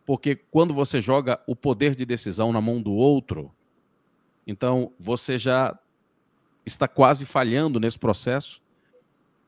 [0.05, 3.53] Porque quando você joga o poder de decisão na mão do outro,
[4.47, 5.79] então você já
[6.67, 8.61] está quase falhando nesse processo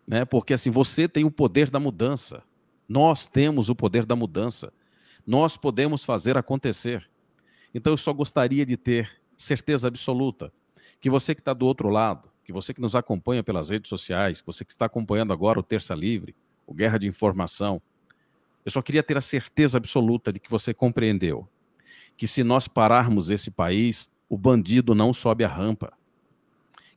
[0.07, 0.25] né?
[0.25, 2.43] Porque assim, você tem o poder da mudança.
[2.93, 4.71] Nós temos o poder da mudança.
[5.27, 7.09] Nós podemos fazer acontecer.
[7.73, 10.53] Então eu só gostaria de ter certeza absoluta
[11.01, 14.43] que você que está do outro lado, que você que nos acompanha pelas redes sociais,
[14.43, 16.37] que você que está acompanhando agora o Terça Livre,
[16.67, 17.81] o Guerra de Informação,
[18.63, 21.49] eu só queria ter a certeza absoluta de que você compreendeu
[22.15, 25.95] que se nós pararmos esse país, o bandido não sobe a rampa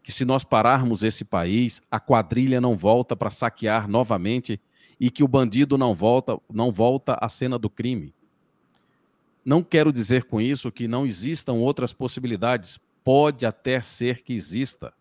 [0.05, 4.61] que se nós pararmos esse país, a quadrilha não volta para saquear novamente
[4.99, 8.13] e que o bandido não volta, não volta à cena do crime.
[9.43, 12.79] Não quero dizer com isso que não existam outras possibilidades.
[13.03, 14.93] Pode até ser que exista.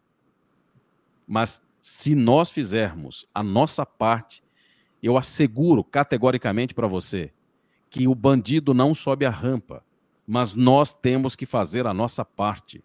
[1.26, 4.42] Mas se nós fizermos a nossa parte,
[5.02, 7.32] eu asseguro categoricamente para você
[7.90, 9.84] que o bandido não sobe a rampa,
[10.26, 12.82] mas nós temos que fazer a nossa parte.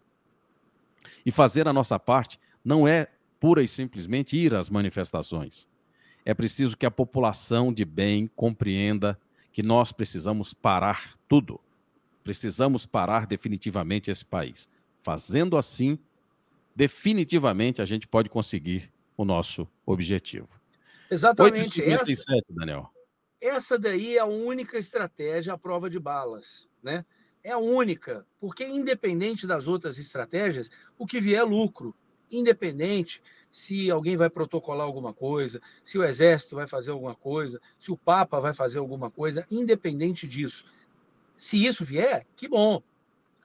[1.26, 3.08] E fazer a nossa parte não é
[3.40, 5.69] pura e simplesmente ir às manifestações.
[6.30, 9.20] É preciso que a população de bem compreenda
[9.52, 11.60] que nós precisamos parar tudo.
[12.24, 14.70] Precisamos parar definitivamente esse país.
[15.02, 15.98] Fazendo assim,
[16.76, 20.48] definitivamente a gente pode conseguir o nosso objetivo.
[21.10, 21.82] Exatamente.
[21.82, 22.94] Essa, Daniel.
[23.42, 27.04] Essa daí é a única estratégia à prova de balas, né?
[27.44, 31.96] é a única, porque independente das outras estratégias, o que vier é lucro.
[32.32, 33.20] Independente
[33.50, 37.98] se alguém vai protocolar alguma coisa, se o exército vai fazer alguma coisa, se o
[37.98, 40.66] Papa vai fazer alguma coisa, independente disso.
[41.36, 42.82] Se isso vier, que bom.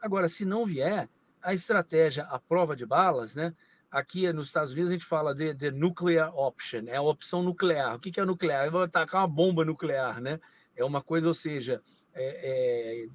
[0.00, 1.09] Agora, se não vier,
[1.42, 3.55] a estratégia, a prova de balas, né?
[3.90, 7.94] Aqui nos Estados Unidos a gente fala de, de nuclear option, é a opção nuclear.
[7.94, 8.66] O que, que é nuclear?
[8.66, 10.40] Eu vou atacar uma bomba nuclear, né?
[10.74, 11.80] É uma coisa, ou seja,
[12.12, 13.09] é, é,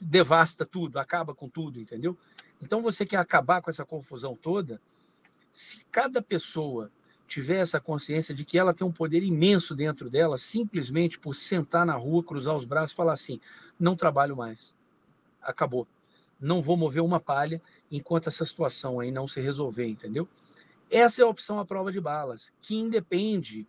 [0.00, 2.18] devasta tudo, acaba com tudo, entendeu?
[2.60, 4.80] Então você quer acabar com essa confusão toda?
[5.52, 6.90] Se cada pessoa
[7.26, 11.84] tiver essa consciência de que ela tem um poder imenso dentro dela, simplesmente por sentar
[11.84, 13.40] na rua, cruzar os braços e falar assim:
[13.78, 14.74] não trabalho mais,
[15.42, 15.86] acabou,
[16.40, 20.26] não vou mover uma palha enquanto essa situação aí não se resolver, entendeu?
[20.90, 23.66] Essa é a opção à prova de balas, que independe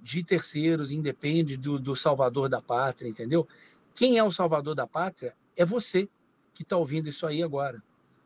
[0.00, 3.46] de terceiros, independe do, do salvador da pátria, entendeu?
[3.94, 6.08] Quem é o salvador da pátria é você
[6.54, 7.82] que está ouvindo isso aí agora.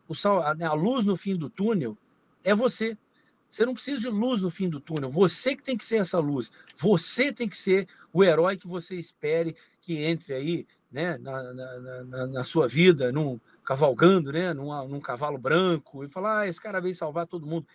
[0.09, 1.99] O a, a luz no fim do túnel
[2.47, 2.97] é você.
[3.51, 5.11] Você não precisa de luz no fim do túnel.
[5.11, 6.53] Você que tem que ser essa luz.
[6.77, 12.05] Você tem que ser o herói que você espere que entre aí, né, na, na,
[12.05, 16.61] na, na sua vida, num cavalgando, né, num, num cavalo branco e falar: ah, esse
[16.61, 17.67] cara veio salvar todo mundo.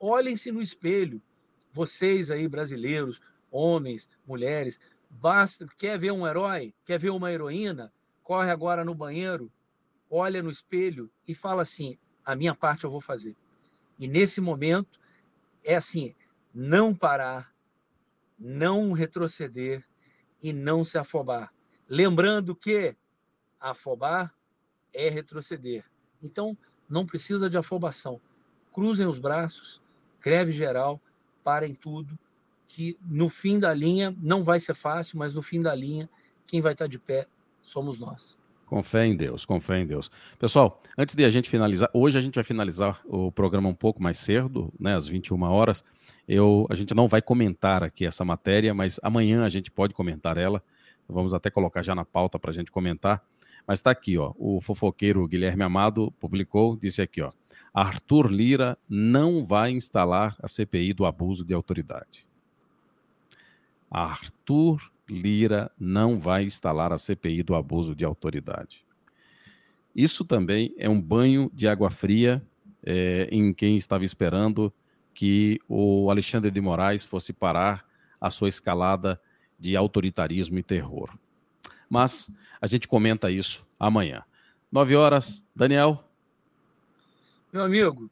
[0.00, 1.20] Olhem-se no espelho.
[1.72, 6.72] Vocês aí, brasileiros, homens, mulheres, basta, quer ver um herói?
[6.86, 7.92] Quer ver uma heroína?
[8.22, 9.52] Corre agora no banheiro,
[10.10, 13.36] olha no espelho e fala assim: a minha parte eu vou fazer.
[13.98, 15.00] E nesse momento
[15.64, 16.14] é assim:
[16.54, 17.54] não parar,
[18.38, 19.84] não retroceder
[20.42, 21.52] e não se afobar.
[21.88, 22.94] Lembrando que
[23.60, 24.34] afobar
[24.92, 25.84] é retroceder.
[26.22, 26.56] Então,
[26.88, 28.20] não precisa de afobação.
[28.72, 29.82] Cruzem os braços,
[30.20, 31.00] greve geral,
[31.42, 32.18] parem tudo,
[32.68, 36.08] que no fim da linha não vai ser fácil, mas no fim da linha,
[36.46, 37.26] quem vai estar de pé
[37.62, 38.38] somos nós.
[38.66, 40.10] Com fé em Deus, com fé em Deus.
[40.40, 44.02] Pessoal, antes de a gente finalizar, hoje a gente vai finalizar o programa um pouco
[44.02, 45.84] mais cedo, né, às 21 horas.
[46.26, 50.36] Eu, a gente não vai comentar aqui essa matéria, mas amanhã a gente pode comentar
[50.36, 50.60] ela.
[51.08, 53.22] Vamos até colocar já na pauta para a gente comentar.
[53.64, 54.32] Mas está aqui, ó.
[54.36, 57.30] O fofoqueiro Guilherme Amado publicou, disse aqui, ó.
[57.72, 62.26] Arthur Lira não vai instalar a CPI do abuso de autoridade.
[63.90, 68.84] Arthur Lira não vai instalar a CPI do abuso de autoridade.
[69.94, 72.42] Isso também é um banho de água fria
[72.82, 74.72] é, em quem estava esperando
[75.14, 77.84] que o Alexandre de Moraes fosse parar
[78.20, 79.20] a sua escalada
[79.58, 81.16] de autoritarismo e terror.
[81.88, 82.30] Mas
[82.60, 84.22] a gente comenta isso amanhã.
[84.70, 86.04] Nove horas, Daniel.
[87.52, 88.10] Meu amigo,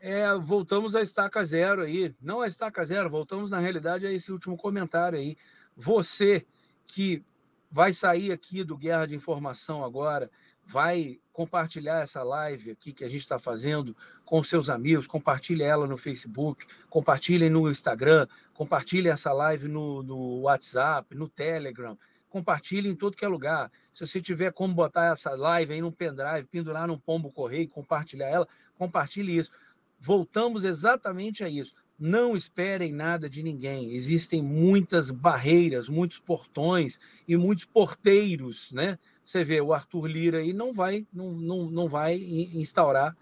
[0.00, 2.14] é, voltamos à estaca zero aí.
[2.20, 5.36] Não a estaca zero, voltamos na realidade a esse último comentário aí.
[5.76, 6.46] Você
[6.86, 7.22] que
[7.70, 10.30] vai sair aqui do Guerra de Informação agora,
[10.64, 15.86] vai compartilhar essa live aqui que a gente está fazendo com seus amigos, compartilhe ela
[15.86, 21.96] no Facebook, compartilhem no Instagram, compartilhe essa live no, no WhatsApp, no Telegram,
[22.30, 23.70] compartilhe em todo que é lugar.
[23.92, 28.28] Se você tiver como botar essa live aí num pendrive, pendurar num pombo correio, compartilhar
[28.28, 28.48] ela,
[28.78, 29.52] compartilhe isso.
[30.00, 33.92] Voltamos exatamente a isso não esperem nada de ninguém.
[33.92, 38.98] Existem muitas barreiras, muitos portões e muitos porteiros, né?
[39.24, 43.16] Você vê, o Arthur Lira aí não vai, não, não, não vai instaurar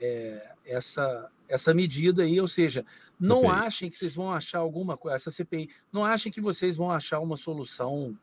[0.00, 2.84] é, essa, essa medida aí, ou seja,
[3.18, 3.28] CPI.
[3.28, 6.90] não achem que vocês vão achar alguma coisa, essa CPI, não achem que vocês vão
[6.90, 8.16] achar uma solução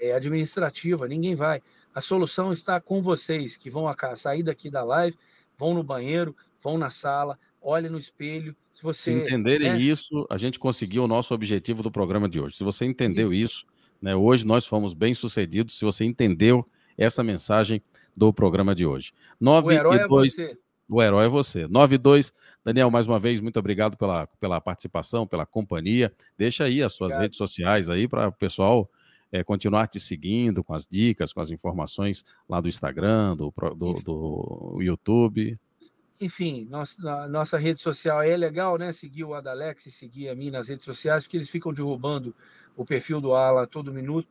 [0.00, 1.62] é, administrativa, ninguém vai.
[1.94, 3.84] A solução está com vocês, que vão
[4.16, 5.16] sair daqui da live,
[5.56, 9.12] vão no banheiro, vão na sala, olhem no espelho, se você.
[9.12, 9.78] Se entenderem né?
[9.78, 12.56] isso, a gente conseguiu o nosso objetivo do programa de hoje.
[12.56, 13.66] Se você entendeu isso,
[14.00, 15.78] né, hoje nós fomos bem sucedidos.
[15.78, 17.82] Se você entendeu essa mensagem
[18.16, 19.12] do programa de hoje.
[19.40, 20.58] 9 o herói e 2, é você.
[20.88, 21.66] O herói é você.
[21.66, 22.32] 9 e 2.
[22.64, 26.12] Daniel, mais uma vez, muito obrigado pela, pela participação, pela companhia.
[26.36, 27.22] Deixa aí as suas obrigado.
[27.22, 28.90] redes sociais aí para o pessoal
[29.30, 33.94] é, continuar te seguindo com as dicas, com as informações lá do Instagram, do, do,
[34.02, 35.58] do YouTube
[36.22, 38.92] enfim, nossa, nossa rede social é legal, né?
[38.92, 42.34] Seguir o Adalex e seguir a mim nas redes sociais, porque eles ficam derrubando
[42.76, 44.28] o perfil do Ala todo minuto.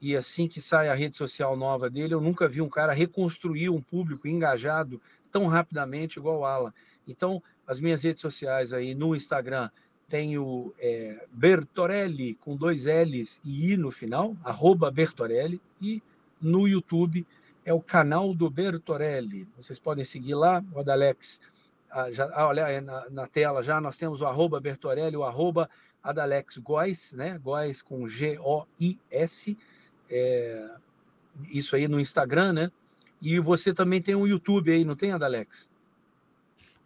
[0.00, 3.68] E assim que sai a rede social nova dele, eu nunca vi um cara reconstruir
[3.68, 6.74] um público engajado tão rapidamente igual o Ala.
[7.06, 9.70] Então, as minhas redes sociais aí no Instagram
[10.08, 16.02] tenho é, Bertorelli com dois L's e I no final, arroba Bertorelli, e
[16.40, 17.26] no YouTube
[17.68, 19.46] é o canal do Bertorelli.
[19.54, 21.38] Vocês podem seguir lá, o Adalex.
[21.90, 25.22] Ah, já, ah, olha aí na, na, tela já, nós temos o arroba Bertorelli, o
[25.22, 25.68] arroba
[26.02, 27.38] Adalex Góis, né?
[27.38, 29.58] Góis com G-O-I-S.
[30.10, 30.66] É,
[31.52, 32.72] isso aí no Instagram, né?
[33.20, 35.68] E você também tem um YouTube aí, não tem, Adalex?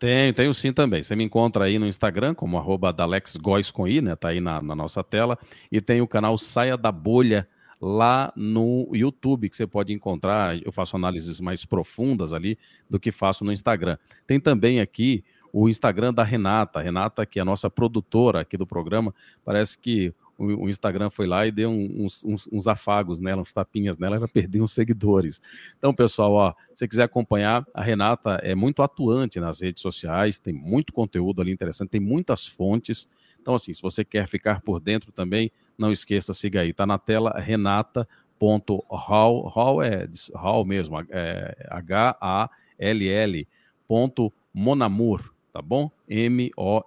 [0.00, 1.00] Tenho, tenho sim também.
[1.00, 4.16] Você me encontra aí no Instagram como arroba Adalex Góis com I, né?
[4.16, 5.38] Tá aí na, na nossa tela.
[5.70, 7.46] E tem o canal Saia da Bolha
[7.84, 10.56] lá no YouTube, que você pode encontrar.
[10.64, 12.56] Eu faço análises mais profundas ali
[12.88, 13.98] do que faço no Instagram.
[14.24, 16.80] Tem também aqui o Instagram da Renata.
[16.80, 19.12] Renata, que é a nossa produtora aqui do programa,
[19.44, 23.98] parece que o, Instagram foi lá e deu uns, uns, uns, afagos nela, uns tapinhas
[23.98, 25.40] nela, ela perdeu uns seguidores.
[25.76, 30.38] Então, pessoal, ó, se você quiser acompanhar, a Renata é muito atuante nas redes sociais,
[30.38, 33.08] tem muito conteúdo ali interessante, tem muitas fontes.
[33.40, 36.70] Então, assim, se você quer ficar por dentro também, não esqueça, siga aí.
[36.70, 43.48] Está na tela renata.hall, hall é hall mesmo, é, H-A-L-L,
[43.86, 45.88] ponto Monamur, tá bom?
[46.08, 46.80] M-O-N-A-M-O-U-R,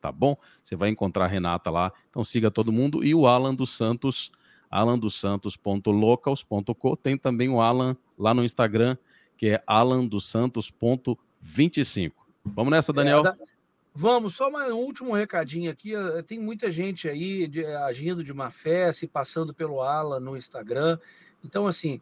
[0.00, 0.36] tá bom?
[0.62, 1.92] Você vai encontrar a Renata lá.
[2.10, 3.04] Então siga todo mundo.
[3.04, 4.32] E o Alan dos Santos,
[4.70, 6.96] alandosantos.locals.co.
[6.96, 8.96] Tem também o Alan lá no Instagram,
[9.36, 12.12] que é alandosantos.25.
[12.44, 13.26] Vamos nessa, Daniel?
[13.26, 13.34] É,
[14.00, 15.92] Vamos, só um último recadinho aqui.
[15.92, 20.36] Eh, tem muita gente aí de, agindo de má fé, se passando pelo Ala no
[20.36, 21.00] Instagram.
[21.44, 22.00] Então, assim,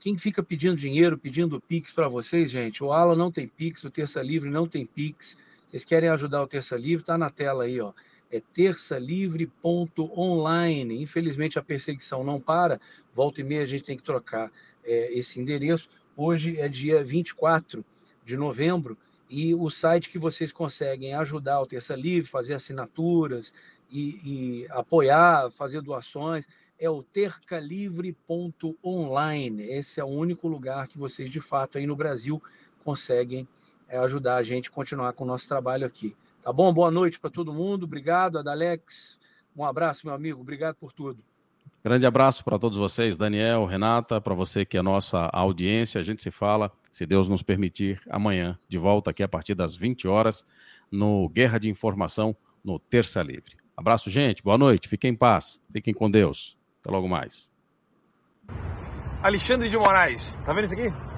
[0.00, 3.90] quem fica pedindo dinheiro, pedindo Pix para vocês, gente, o Ala não tem Pix, o
[3.90, 5.38] Terça Livre não tem Pix.
[5.70, 7.04] Vocês querem ajudar o Terça Livre?
[7.04, 7.92] Tá na tela aí, ó.
[8.28, 11.00] É terçalivre.online.
[11.00, 12.80] Infelizmente a perseguição não para.
[13.12, 14.50] Volta e meia a gente tem que trocar
[14.84, 15.88] é, esse endereço.
[16.16, 17.84] Hoje é dia 24
[18.24, 18.98] de novembro
[19.28, 23.52] e o site que vocês conseguem ajudar o Terça Livre, fazer assinaturas
[23.90, 26.46] e, e apoiar, fazer doações,
[26.78, 29.64] é o tercalivre.online.
[29.64, 32.42] Esse é o único lugar que vocês, de fato, aí no Brasil,
[32.84, 33.48] conseguem
[33.88, 36.16] é, ajudar a gente a continuar com o nosso trabalho aqui.
[36.42, 36.72] Tá bom?
[36.72, 37.84] Boa noite para todo mundo.
[37.84, 39.18] Obrigado, Adalex.
[39.56, 40.40] Um abraço, meu amigo.
[40.40, 41.35] Obrigado por tudo.
[41.86, 46.00] Grande abraço para todos vocês, Daniel, Renata, para você que é nossa audiência.
[46.00, 49.76] A gente se fala, se Deus nos permitir, amanhã, de volta aqui a partir das
[49.76, 50.44] 20 horas,
[50.90, 53.56] no Guerra de Informação, no Terça Livre.
[53.76, 54.42] Abraço, gente.
[54.42, 54.88] Boa noite.
[54.88, 55.62] Fiquem em paz.
[55.72, 56.58] Fiquem com Deus.
[56.80, 57.52] Até logo mais.
[59.22, 61.15] Alexandre de Moraes, tá vendo isso aqui?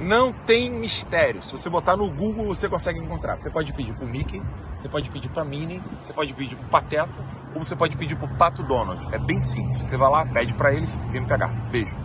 [0.00, 1.42] Não tem mistério.
[1.42, 3.36] Se você botar no Google, você consegue encontrar.
[3.36, 4.40] Você pode pedir pro Mickey,
[4.80, 7.10] você pode pedir pra Minnie, você pode pedir pro Pateta,
[7.54, 9.12] ou você pode pedir pro Pato Donald.
[9.12, 9.78] É bem simples.
[9.78, 11.48] Você vai lá, pede para eles, vem me pegar.
[11.70, 11.96] Beijo.